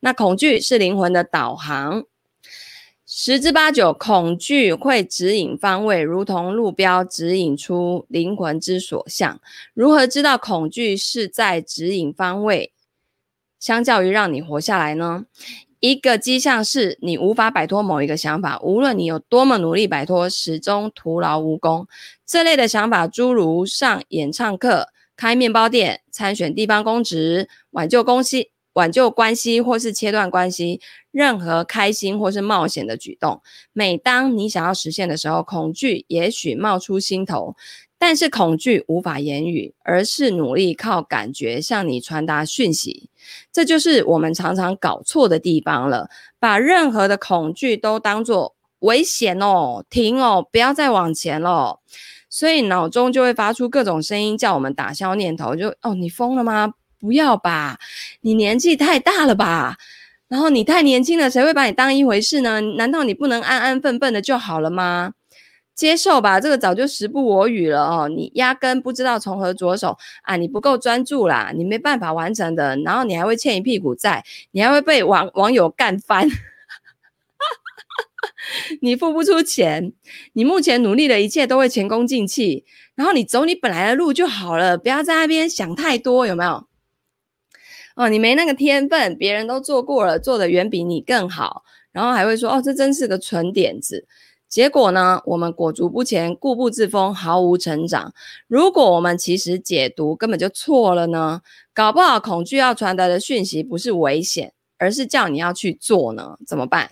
[0.00, 2.04] 那恐惧是灵魂的导航，
[3.06, 9.40] 十之八九，恐惧会指引方位，如同路标指引出灵魂之所向。
[9.74, 12.72] 如何知道恐惧是在指引方位，
[13.60, 15.26] 相较于让你活下来呢？
[15.80, 21.86] 一个迹象是你无法摆脱某一个想法，无论你有多么努力摆脱，始终徒劳无功。
[22.26, 33.40] 这类的想法，诸如上演唱课、开面包店、参选地方公职、挽救关系、挽救关系或是切断关系，任何开心或是冒险的举动，
[33.72, 37.56] 每当你想要实现的时候，恐惧也许冒出心头。
[38.00, 43.10] 但是恐惧无法言语，而是努力靠感觉向你传达讯息。
[43.52, 51.80] 这就是我们常常搞错的地方了，把任何的恐惧都当作危险哦，停哦，不要再往前了。
[52.30, 55.54] 所以脑中就会发出各种声音，叫我们打消念头。
[55.54, 56.72] 就哦，你疯了吗？
[56.98, 57.78] 不要吧，
[58.22, 59.76] 你年纪太大了吧？
[60.28, 62.62] 然后你太年轻了，谁会把你当一回事呢？
[62.62, 65.12] 难道你不能安安分分的就好了吗？
[65.80, 68.06] 接受吧，这个早就时不我与了哦。
[68.06, 70.36] 你压根不知道从何着手啊！
[70.36, 72.76] 你不够专注啦，你没办法完成的。
[72.84, 76.28] 然后你还会欠一屁股债，你还会被网网友干翻。
[78.82, 79.94] 你付不出钱，
[80.34, 82.66] 你目前努力的一切都会前功尽弃。
[82.94, 86.66] 然后你走你本来的路就好了，不要在那边想太多，有没有？
[87.96, 91.62] 哦，你没那个天分，别人都做过了，做的远比你更好。
[91.90, 94.06] 然后还会说哦，这真是个蠢点子。
[94.50, 98.12] 结果呢，我们裹足不前，固步自封，毫无成长。
[98.48, 101.40] 如果我们其实解读根本就错了呢？
[101.72, 106.36] 搞不好恐惧要传达的讯息不是危险，而是叫你要去做呢？
[106.44, 106.90] 怎么办？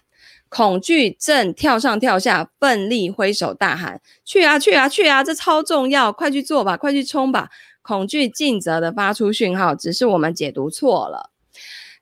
[0.49, 5.25] 恐惧正跳上跳下，奋力挥手大喊：“去啊，去啊，去啊！
[5.25, 7.51] 这超重要，快去做吧，快去冲吧！”
[7.83, 11.31] 恐惧尽责的发出讯号，只是我们解读错了。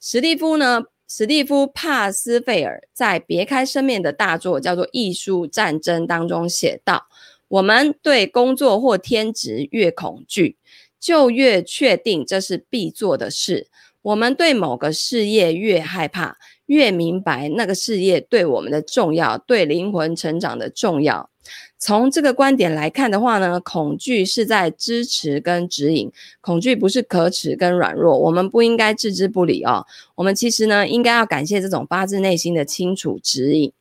[0.01, 0.83] 史蒂夫呢？
[1.09, 7.07] 史蒂夫·帕斯费尔在别开生面的大作叫做《艺术战争》当中写道
[7.47, 10.57] ：“我们对工作或天职越恐惧，
[10.99, 13.69] 就越确定这是必做的事；
[14.03, 16.37] 我们对某个事业越害怕，
[16.67, 21.31] 越明白那个事业对我们的重要，对灵魂成长的重要。”
[21.79, 26.11] 从这个观点来看的话呢，恐惧是在支持跟指引，
[26.41, 29.87] 恐惧不是可耻跟软弱，我们不应该置之不理哦。
[30.17, 33.73] 我们其实呢，应该要感谢这种发自内心的清楚指引，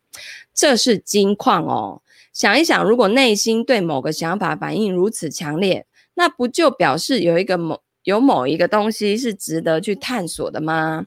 [0.54, 2.02] 这是金矿哦。
[2.32, 11.06] 想一想，如果内心对某个想法反应如此强烈，那不就表示有一个某有某一个东西是值得去探索的吗？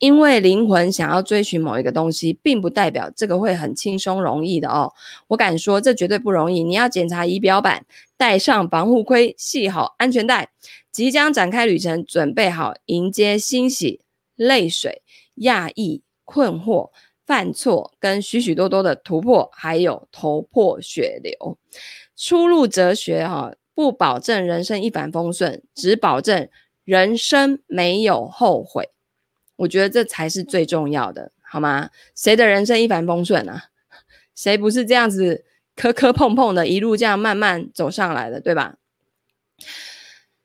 [0.00, 4.90] 因为灵魂想要追寻某一个东西，并不代表这个会很轻松容易的哦。
[5.28, 6.64] 我敢说，这绝对不容易。
[6.64, 7.84] 你要检查仪表板，
[8.16, 10.48] 戴上防护盔，系好安全带，
[10.90, 14.00] 即将展开旅程，准备好迎接欣喜、
[14.36, 15.02] 泪水、
[15.42, 16.88] 讶异、困惑、
[17.26, 21.58] 犯错，跟许许多多的突破，还有头破血流。
[22.16, 26.48] 初入哲学哈，不保证人生一帆风顺，只保证
[26.86, 28.88] 人生没有后悔。
[29.60, 31.90] 我觉得这才是最重要的，好吗？
[32.14, 33.64] 谁的人生一帆风顺啊？
[34.34, 35.44] 谁不是这样子
[35.76, 38.76] 磕磕碰碰的，一路这样慢慢走上来的，对吧？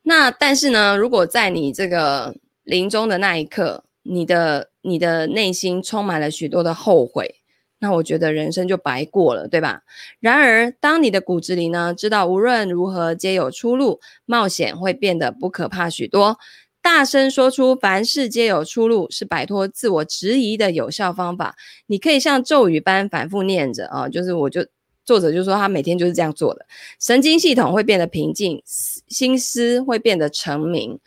[0.04, 7.36] 那但是呢，如果在你这个临终的那一刻，你的你的内心充满了许多的后悔，
[7.80, 9.84] 那我觉得人生就白过了，对吧？
[10.20, 16.38] 然而，当你的骨子里呢，知道无论如何皆有出路，冒险会变得不可怕许多。
[16.86, 21.56] 大声说出“凡事皆有出路”是摆脱自我质疑的有效方法。
[21.88, 24.64] 你可以像咒语般反复念着啊，就是我就
[25.04, 26.64] 作者就说他每天就是这样做的，
[27.00, 28.62] 神经系统会变得平静，
[29.08, 31.00] 心思会变得澄明。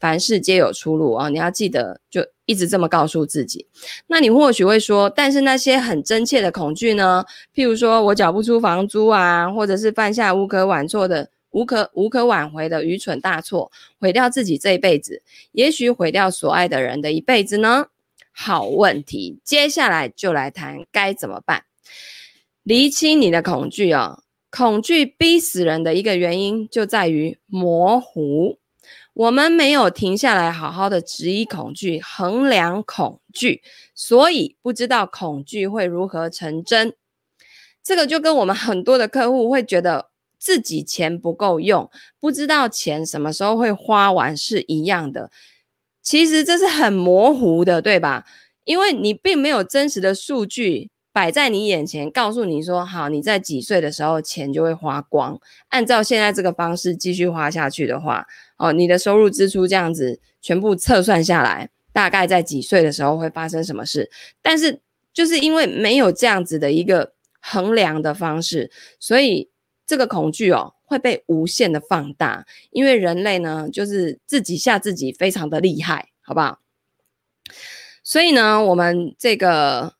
[0.00, 1.28] 凡事皆有出路啊！
[1.28, 3.66] 你要记得，就一直这么告诉自己。
[4.06, 7.22] 那你或许会说，但是那些很真切的恐惧呢？
[7.54, 17.86] 譬如说我缴不出房租啊，或者是犯下无可挽救的、无可无可挽回的愚蠢大错，毁掉自己这一辈子，也许毁掉所爱的人的一辈子呢？
[18.30, 21.64] 好问题，接下来就来谈该怎么办。
[22.62, 24.18] 厘清你的恐惧啊！
[24.50, 28.58] 恐惧逼死人的一个原因就在于模糊。
[29.14, 33.62] 我们没有停下来好好的质疑恐惧、衡量恐惧，
[33.94, 36.94] 所以不知道恐惧会如何成真。
[37.82, 40.10] 这个就跟我们很多的客户会觉得
[40.46, 41.90] 自己钱不够用，
[42.20, 45.32] 不知道钱什么时候会花完是一样的。
[46.00, 48.24] 其实这是很模糊的，对吧？
[48.62, 55.36] 因为你并没有真实的数据摆在你眼前，告诉你说，好，你在几岁的时候钱就会花光，
[55.70, 58.24] 按照现在这个方式继续花下去的话。
[58.56, 64.08] 哦，你的收入支出这样子全部测算下来，大概在几岁的时候会发生什么事？
[64.40, 64.80] 但是
[65.12, 68.70] 就是因为没有这样子的一个衡量的方式，
[69.00, 69.50] 所以
[69.86, 72.44] 这个恐惧哦会被无限的放大。
[72.70, 76.58] 因为人类呢，就是自己吓自己非常的厉害，好不好？
[78.02, 79.94] 所以呢，我们这个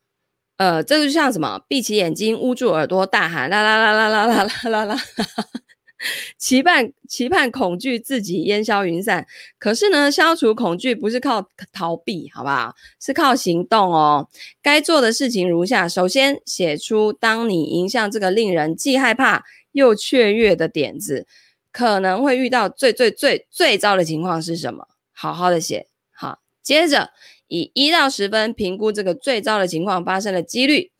[0.57, 1.61] 呃，这个就像什么？
[1.67, 4.97] 闭起眼睛，捂住耳朵，大喊啦啦啦啦啦啦啦啦啦。
[6.37, 9.25] 期盼期盼恐惧自己烟消云散，
[9.57, 12.75] 可是呢，消除恐惧不是靠逃避，好不好？
[12.99, 14.29] 是靠行动哦。
[14.61, 21.25] 该做的事情如下：首先，写出当你迎向这个令人既害怕又雀跃的点子，
[21.71, 24.87] 可能会遇到最最最最糟的情况是什么？
[25.13, 25.87] 好好的写。
[26.11, 27.11] 好，接着
[27.47, 30.91] 以一到十分评估这个最糟的情况发生的几率，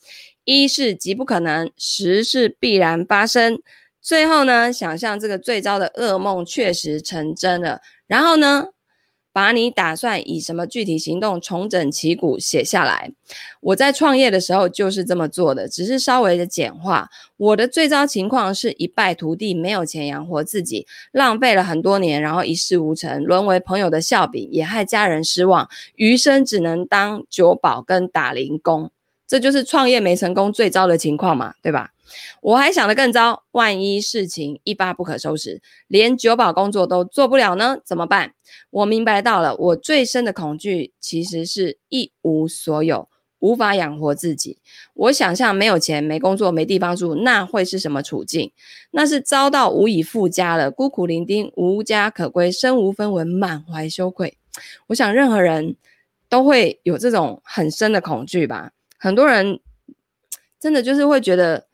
[0.43, 3.61] 一是极不可能，十是必然发生。
[3.99, 8.67] 最后呢，想象这个最糟的噩梦确实成真了，然后呢，
[9.37, 13.11] 把你打算以什么具体行动重整旗鼓写下来。
[13.61, 17.07] 我在创业的时候就是这么做的，只是稍微的简化。
[17.37, 28.89] 我的最糟情况是一败涂地，没有钱养活自己，浪费了很多年，然后一事无成，沦为朋友的笑柄，也害家人失望，余生只能当酒保跟打零工。
[29.27, 31.91] 这就是创业没成功最糟的情况嘛，对吧？
[32.41, 37.77] 我还想得更糟，万一事情一发不可收拾，连酒保工作都做不了呢？
[37.83, 38.33] 怎么办？
[38.69, 44.57] 我明白到了，我最深的恐惧其实是一无所有，无法养活自己。
[44.93, 48.51] 我想象没有钱、没工作、没地方住，那会是什么处境？
[48.91, 54.37] 那是遭到无以复加了，孤苦伶仃，无家可归，身无分文，满怀羞愧。
[54.87, 55.75] 我想任何人
[56.29, 58.71] 都会有这种很深的恐惧吧。
[58.97, 59.59] 很多人
[60.59, 61.66] 真的就是会觉得。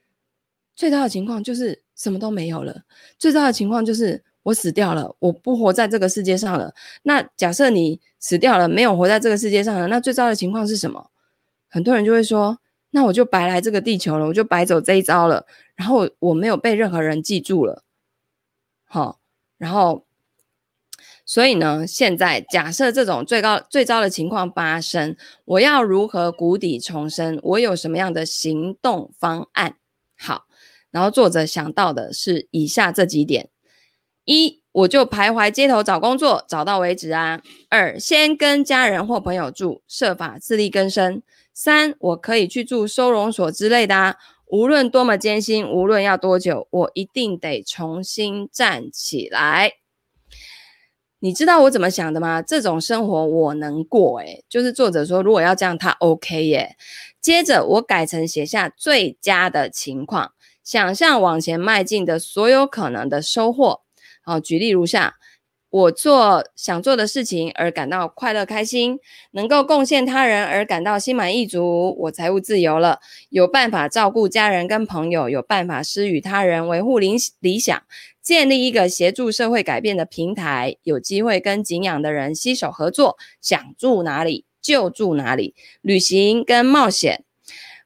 [0.75, 2.83] 最糟的情况就是什么都没有了。
[3.19, 6.73] 最糟的情况就是我死掉了，我不活在这个世界上了。
[7.03, 11.09] 那假设你死掉了，没有活在这个世界上了，那最糟的情况是什么？
[11.69, 12.59] 很多人就会说，
[12.91, 15.45] 那我就白来这个地球了，我就白走这一遭了。
[15.75, 17.83] 然后我没有被任何人记住了。
[18.85, 19.19] 好，
[19.57, 20.05] 然后，
[21.25, 25.15] 所以呢，现在假设这种最高最糟的情况发生，
[25.45, 27.39] 我要如何谷底重生？
[27.41, 29.77] 我有什么样的行动方案？
[30.17, 30.45] 好。
[30.93, 33.49] 然后作者想到的是以下这几点：
[34.25, 37.39] 一，我就徘徊街头找工作，找到为止啊；
[37.69, 41.21] 二，先跟家人或朋友住，设法自力更生；
[41.51, 44.15] 三，我可以去住收容所之类的啊，
[44.45, 49.73] 无论多么艰辛，无论要多久，我一定得重新站起来。
[51.17, 52.43] 你知道我怎么想的吗？
[52.43, 56.75] 这种生活我能过，诶，就是作者说，如果要这样，他 OK 耶。
[57.19, 60.33] 接着我改成写下最佳的情况。
[60.63, 63.81] 想象往前迈进的所有可能的收获。
[64.21, 65.15] 好，举例如下：
[65.69, 68.99] 我做想做的事情而感到快乐开心，
[69.31, 71.95] 能够贡献他人而感到心满意足。
[72.01, 72.99] 我财务自由了，
[73.29, 77.83] 有办法照顾家人跟朋友，有办法施予他人，维护理理想，
[78.21, 87.25] 建立一个协助社会改变的平台，有机会跟敬仰的人携手合作，想住哪里就住哪里，旅行跟冒险。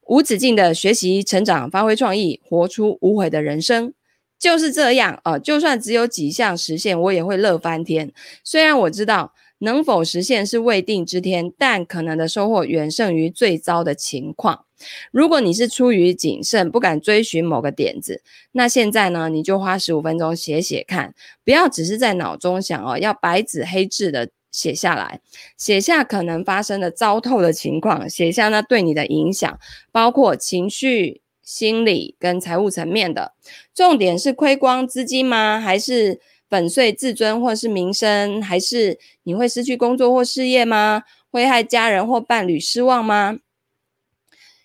[0.08, 3.94] 无止境的学习、成长、发挥创意，活出无悔的人生，
[4.40, 8.12] 就是这样啊、就算只有几项实现，我也会乐翻天。
[8.44, 14.66] 虽然我知道能否实现是未定之天，但可能的收获远胜于最糟的情况。
[15.12, 25.22] 如果你是出于谨慎，不敢追寻某个点子，那现在呢，你就花十五分钟写写看，不要只是在脑中想哦，要白纸黑字的写下来，
[25.56, 29.60] 写下可能发生的糟透的情况，写下那对你的影响，
[29.92, 33.34] 包括情绪、心理跟财务层面的。
[33.76, 35.60] 重点是亏光资金吗？
[35.60, 38.42] 还是粉碎自尊或是名声？
[38.42, 41.04] 还是你会失去工作或事业吗？
[41.30, 43.38] 会害家人或伴侣失望吗？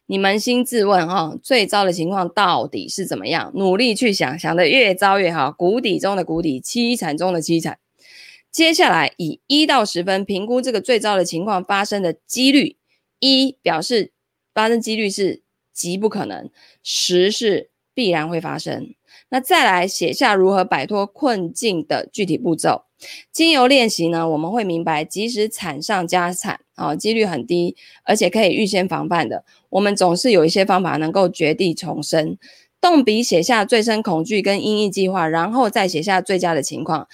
[0.06, 3.52] 你扪心自问哈，最糟的情况到底是怎么样？
[3.54, 7.78] 努力去想，想得越糟越好，谷底中的谷底，凄惨中的凄惨。
[8.52, 12.76] 接下来以一到十分评估这个最糟的情况发生的几率，
[13.18, 14.12] 一表示
[14.52, 15.42] 发生几率是
[15.72, 16.50] 极不可能，
[16.82, 18.94] 十是必然会发生。
[19.30, 22.84] 那再来写下如何摆脱困境的具体步骤。
[23.32, 27.74] 经由练习呢，我们会明白，即使惨上加惨啊，几率很低，
[28.04, 29.44] 而且可以预先防范的。
[29.70, 32.36] 我们总是有一些方法能够绝地重生。
[32.80, 37.08] 动笔写下最深恐惧跟因应计划，然后再写下最佳的情况，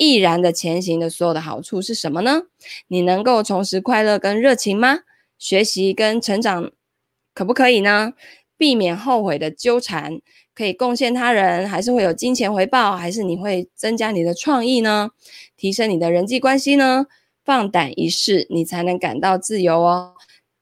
[0.00, 2.44] 毅然的前行的所有的好处是什么呢？
[2.88, 5.00] 你能够重拾快乐跟热情吗？
[5.38, 6.72] 学习跟成长
[7.34, 8.14] 可不可以呢？
[8.56, 10.22] 避免后悔的纠缠。
[10.54, 15.10] 可以贡献他人，还是会有金钱回报，还是你会增加你的创意呢？
[15.56, 17.06] 提升你的人际关系呢？
[17.44, 20.14] 放胆一试，你才能感到自由哦。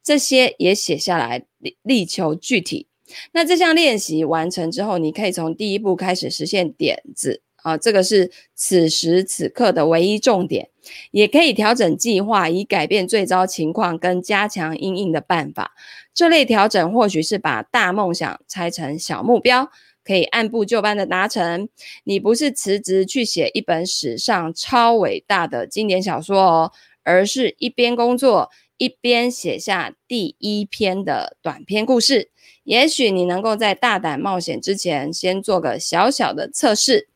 [0.02, 1.44] 这些也写下来，
[1.82, 2.88] 力求具体。
[3.32, 10.70] 那这项练习完成之后，你可以从第一步开始实现点子啊，这个是此时此刻的唯一重点。
[11.10, 15.72] 也可以调整计划，以改变最糟情况跟加强因应的办法。
[16.14, 19.70] 这类调整或许是把大梦想拆成小目标。
[20.04, 21.68] 可以按部就班的达成。
[22.04, 32.30] 你不是辞职去写一本史上超伟大的经典小说哦，而是一边工作一边写下第一篇的短篇故事。
[32.64, 37.08] 也许你能够在大胆冒险之前，先做个小小的测试。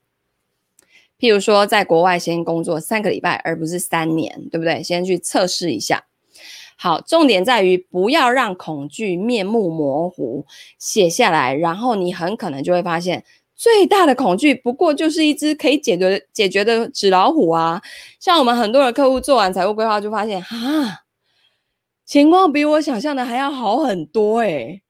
[1.23, 4.83] 譬如说，在国外先工作三个礼拜，而不是三年，对不对？
[4.83, 6.03] 先去测试一下。
[6.75, 10.45] 好，重点在于不要让恐惧面目模糊，
[10.77, 13.23] 写下来，然后你很可能就会发现，
[13.55, 17.81] 最大的恐惧不过就是一只可以解决解决的纸老虎啊！
[18.19, 21.03] 像我们很多的客户做完财务规划，就发现啊，
[22.03, 24.81] 情况比我想象的还要好很多诶，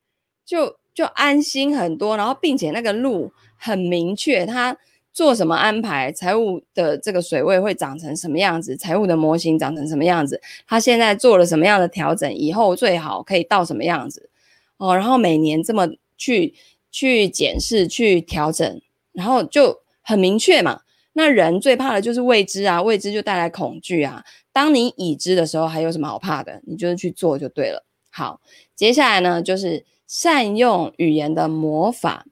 [0.44, 4.76] 就就安心很多，然后并且那个路很明确，他。
[5.14, 6.12] 做什么安排？
[6.12, 8.76] 财务的这个水位会长成什么样子？
[8.76, 10.42] 财务的模型长成什么样子？
[10.68, 12.34] 他现在做了什么样的调整？
[12.34, 14.30] 以后最好可以到什么样子？
[14.78, 15.88] 哦，然后每年这么
[16.18, 16.56] 去
[16.92, 20.82] 去检视、去调整，然后就很明确嘛。
[21.14, 24.24] 那人最怕的就是未知啊，未知就带来恐惧啊。
[24.52, 26.60] 当你已知的时候，还有什么好怕的？
[26.66, 27.86] 你就是去做就对了。
[28.10, 28.42] 好，
[28.76, 32.26] 接下来呢，就是善用语言的魔法。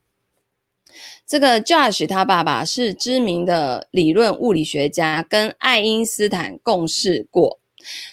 [1.32, 7.58] 这个 Josh 他爸爸是知名的理论物理学家，跟爱因斯坦共事过。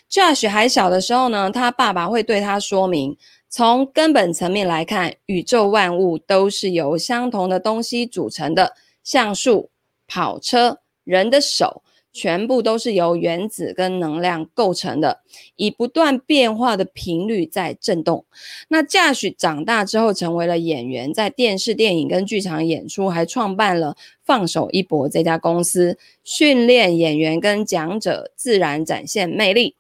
[0.09, 3.17] Josh 还小的时候呢，他爸爸会对他说明，
[3.49, 9.71] 从根本层面来看，宇宙万物都是由相同的东西组成的，像树、
[10.07, 11.83] 跑车、人的手。
[12.19, 15.21] 全部都是由原子跟能量构成的，
[15.55, 18.25] 以不断变化的频率在震动。
[18.67, 29.77] 那 Josh 长大之后成为了演员，在电视、电影跟剧场演出，还创办了放手一搏这家公司，训练演员跟讲者自然展现魅力。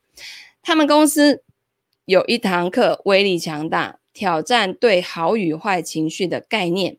[0.62, 1.42] 他们公司
[2.04, 6.98] 有一堂课威力强大，挑战对好与坏情绪的概念。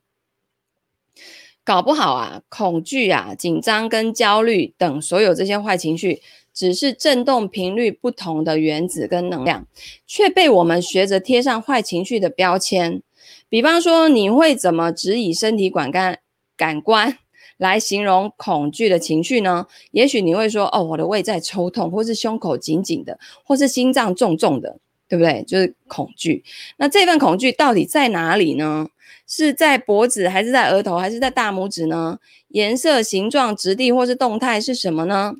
[1.70, 6.20] 搞不好啊，恐惧啊、紧张跟焦虑等所有这些坏情绪，
[6.52, 9.68] 只是振动频率不同的原子跟能量，
[10.08, 13.04] 却被我们学着贴上坏情绪的标签。
[13.50, 16.18] 比方说，你会怎么只以身体感官
[16.58, 17.20] 感官
[17.58, 19.68] 来形容恐惧的情绪呢？
[19.92, 25.44] 也许你会说，哦，我的胃在抽痛，或是胸口紧紧的，或是心脏重重的，对不对？
[25.44, 26.44] 就是恐惧。
[26.78, 28.88] 那这份恐惧到底在哪里呢？
[29.30, 32.18] 是在脖子，还是在额头，还是在大拇指呢？
[32.48, 35.36] 颜色、形状、质地或是动态是什么呢？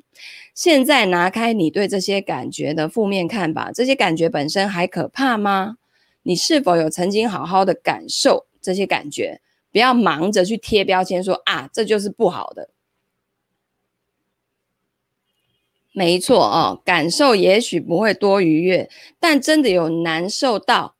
[0.54, 5.78] 现在拿开你对这些感觉的负面看法，这些感觉本身还可怕吗？
[6.22, 9.40] 你是否有曾经好好的感受这些感觉？
[9.72, 12.70] 不要忙着去贴标签说啊，这就是不好的。
[15.92, 18.88] 没错哦，感受也许不会多愉悦，
[19.18, 20.94] 但真的有难受到。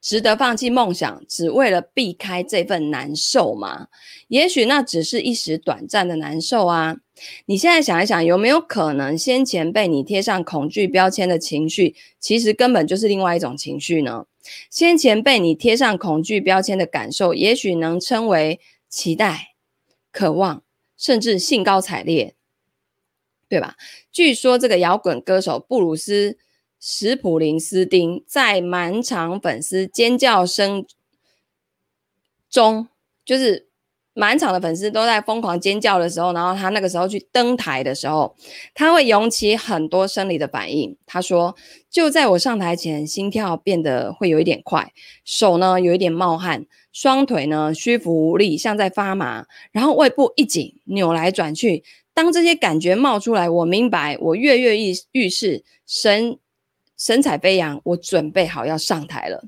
[0.00, 3.88] 值得放弃梦想，只为了避开这份难受吗？
[4.28, 6.96] 也许那只是一时短暂的难受啊！
[7.44, 14.24] 你现在想一想，有没有可能先前被你贴上恐惧标签的情绪，其实根本就是另外一种情绪呢？
[14.70, 19.54] 先前被你贴上恐惧标签的感受，也许能称为期待、
[20.10, 20.62] 渴望，
[20.96, 22.34] 甚至兴高采烈，
[23.50, 23.76] 对吧？
[24.10, 26.38] 据说这个摇滚歌手布鲁斯。
[26.80, 30.86] 史普林斯汀在满场粉丝尖叫声
[32.48, 32.88] 中，
[33.24, 33.68] 就是
[34.14, 38.34] 满场的粉丝都在疯狂尖叫的时候，然后他那个时候去登台的时候，
[38.74, 40.96] 他会涌起很多生理的反应。
[41.06, 41.54] 他说
[41.90, 44.90] ：“就在我上台前，心跳变得会有一点快，
[45.24, 51.84] 手呢有一点冒汗，双腿呢虚浮无力，像在发麻，然后胃部一紧，扭来转去。
[52.14, 56.38] 当这些感觉冒出来，我明白，我跃跃欲欲试，神。”
[57.00, 59.42] 神采飞扬，我准备好要上台了。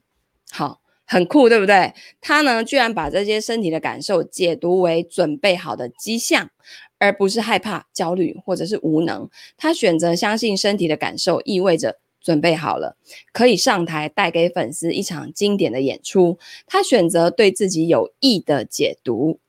[0.50, 1.92] 好，很酷，对不对？
[2.18, 6.50] 他呢，居然把这些身体的感受解读为准备好的迹象，
[6.98, 9.28] 而不是害怕、焦虑或者是无能。
[9.58, 12.96] 他选择相信身体的感受意味着准备好了，
[13.34, 16.38] 可以上台带给粉丝一场经典的演出。
[16.66, 19.40] 他选择对自己有益的解读，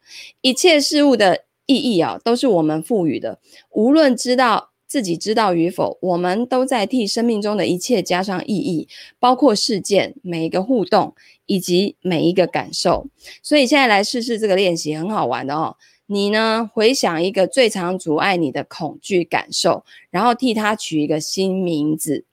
[0.42, 3.40] 一切事物的意义啊，都是我们赋予的，
[3.70, 4.73] 无论知道。
[4.94, 8.88] 自己知道与否，我们都在替生命中的一切加上意义，
[9.18, 11.16] 包括事件、每一个互动
[11.48, 13.08] 以及每一个感受。
[13.42, 15.78] 所以现在来试试这个练习，很好玩的哦。
[16.06, 22.24] 你呢，回想一个最常阻碍你的恐惧感受，然后替它取一个新名字，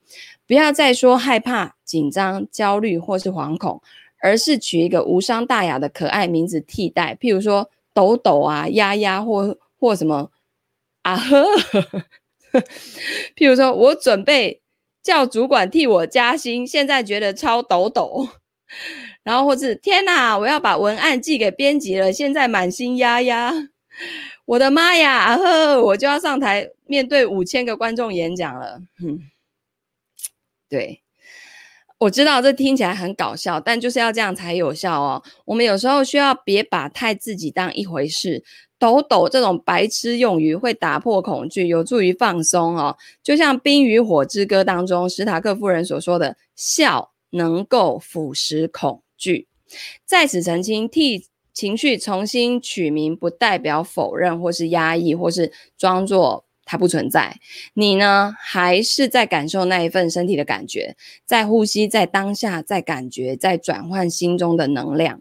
[0.47, 3.81] 不要再说害怕、紧张、焦虑或是惶恐，
[4.21, 10.31] 而是取一个无伤大雅的可爱名字替代，譬如说抖抖啊、丫丫或或什么
[11.01, 11.47] 啊呵。
[13.37, 14.61] 譬如说，我准备
[15.03, 18.29] 叫主管替我加薪，现在觉得超抖抖。
[19.23, 23.53] 然后或是天哪，我要把文案寄给编辑了，现在满心压压。
[24.47, 28.81] 我的妈呀，呵，我就要上台面对五千个观众演讲了。
[29.05, 29.21] 嗯，
[30.69, 31.03] 对，
[31.99, 35.23] 我知道这听起来很搞笑，但就是要这样才有效哦。
[35.45, 38.43] 我们有时候需要别把太自己当一回事。
[38.81, 42.97] 抖抖这种白痴用语会打破恐惧，有助于放松哦。
[43.23, 49.47] 就像《冰与火之歌》当中史塔克夫人所说的：“笑能够腐蚀恐惧。”
[50.07, 57.37] 在此澄清，替情绪重新取名，不代表否认或是压抑，或是装作它不存在。
[57.75, 65.21] 你呢，还是在感受那一份身体的感觉，在呼吸，在当下，在感觉，在转换心中的能量。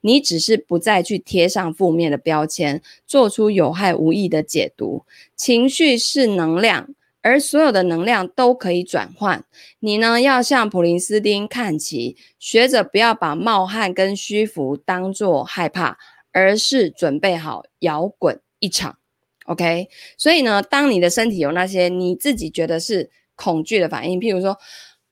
[0.00, 5.04] 你只是不再去贴上负面的标签，做出有害无益的解读。
[5.36, 6.88] 情绪是能量，
[7.22, 9.44] 而所有的能量都可以转换。
[9.80, 15.98] 你呢，要向普林斯汀看齐，学着不要把冒汗跟虚浮当作害怕，
[16.32, 18.98] 而是准备好摇滚一场。
[19.46, 24.50] OK，所以呢，当你的身体有那些你自己觉得是恐惧的反应，譬如说，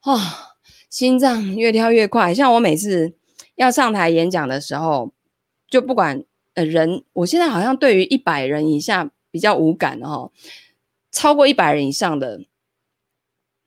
[0.01, 0.21] 啊、哦，
[0.89, 3.15] 心脏越跳越快，像我每次。
[3.55, 5.13] 要上台演讲的时候，
[5.69, 6.25] 就不管
[6.55, 10.33] 呃人，我现在好像对于一百人以下比较无感哦，
[11.11, 12.41] 超过一百人以上的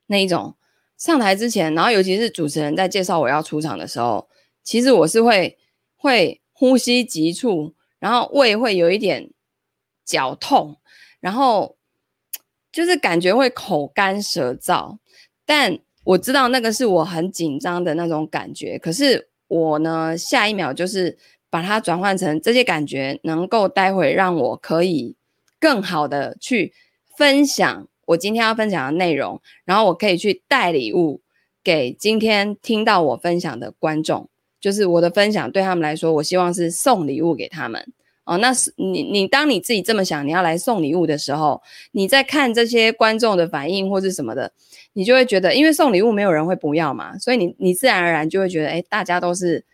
[0.06, 0.56] 那一种，
[0.96, 4.28] 上台之前，然后尤其是主持人在介绍我要出场的时候，
[4.62, 5.56] 其实我是会
[5.96, 9.30] 会呼吸急促，然后胃会有一点
[10.04, 10.78] 绞痛，
[11.20, 11.76] 然后
[12.72, 14.98] 就是感觉会口干舌燥，
[15.44, 19.28] 但我知道那个是我很紧张的那种感觉，可是。
[19.48, 21.16] 我呢，下一秒就是
[21.50, 25.14] 把它转换成这些感觉，能够待会让我可以
[25.60, 26.72] 更好的去
[27.16, 31.20] 分享我今天要分享的内容，然后我可以去带礼物
[31.64, 34.28] 给今天听到我分享的观众，
[34.60, 37.92] 就是我的分享对他们来说，我希望是送礼物给他们。
[38.24, 44.52] 哦，那是你你当你自己这么想，你要来送礼物的时候，你在看这些观众的反应或是什么的，
[44.96, 49.64] 你就会觉得，因为送礼物没有人会不要嘛，所以你你自然而然就会觉得，哎，大家都是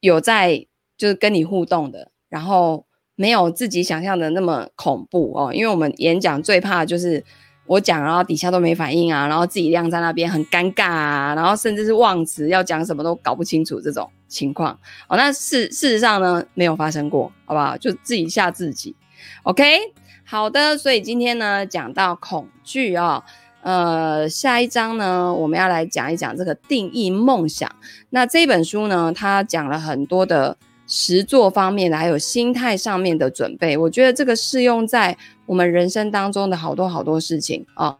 [0.00, 0.64] 有在
[0.96, 2.86] 就是跟你互动的，然后
[3.16, 7.24] 没有自己想象的那么恐怖哦，因为我们演讲最怕就是。
[7.68, 14.78] 我讲，然后底下都没反应啊，然后自己晾在那边很尴尬啊，然后甚至是忘词，要讲什么都搞不清楚这种情况
[15.08, 15.16] 哦。
[15.16, 17.76] 那事事实上呢，没有发生过，好不好？
[17.76, 18.94] 就自己吓自己。
[19.42, 19.80] OK，
[20.24, 20.78] 好的。
[20.78, 23.24] 所以今天呢，讲到恐惧、哦，
[23.66, 27.68] 呃下一章呢我们要来讲一讲这个定义梦想。
[28.10, 30.56] 那这本书呢它讲了很多的
[30.86, 37.66] 实作方面的还有心态上面的准备我觉得这个适用在我们人生当中的好多好多事情。
[37.74, 37.98] 啊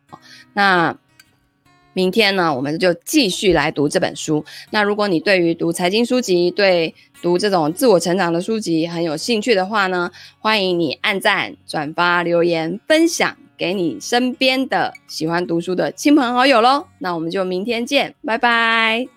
[0.53, 0.97] 那
[1.93, 4.45] 明天呢我们就继续来读这本书。
[4.71, 13.37] 那如果你对于读财经书籍对读这种自我成长的书籍很有兴趣的话呢欢迎你按赞转发留言分享。
[13.57, 19.16] 给你身边的喜欢读书的亲朋好友喽那我们就明天见拜拜。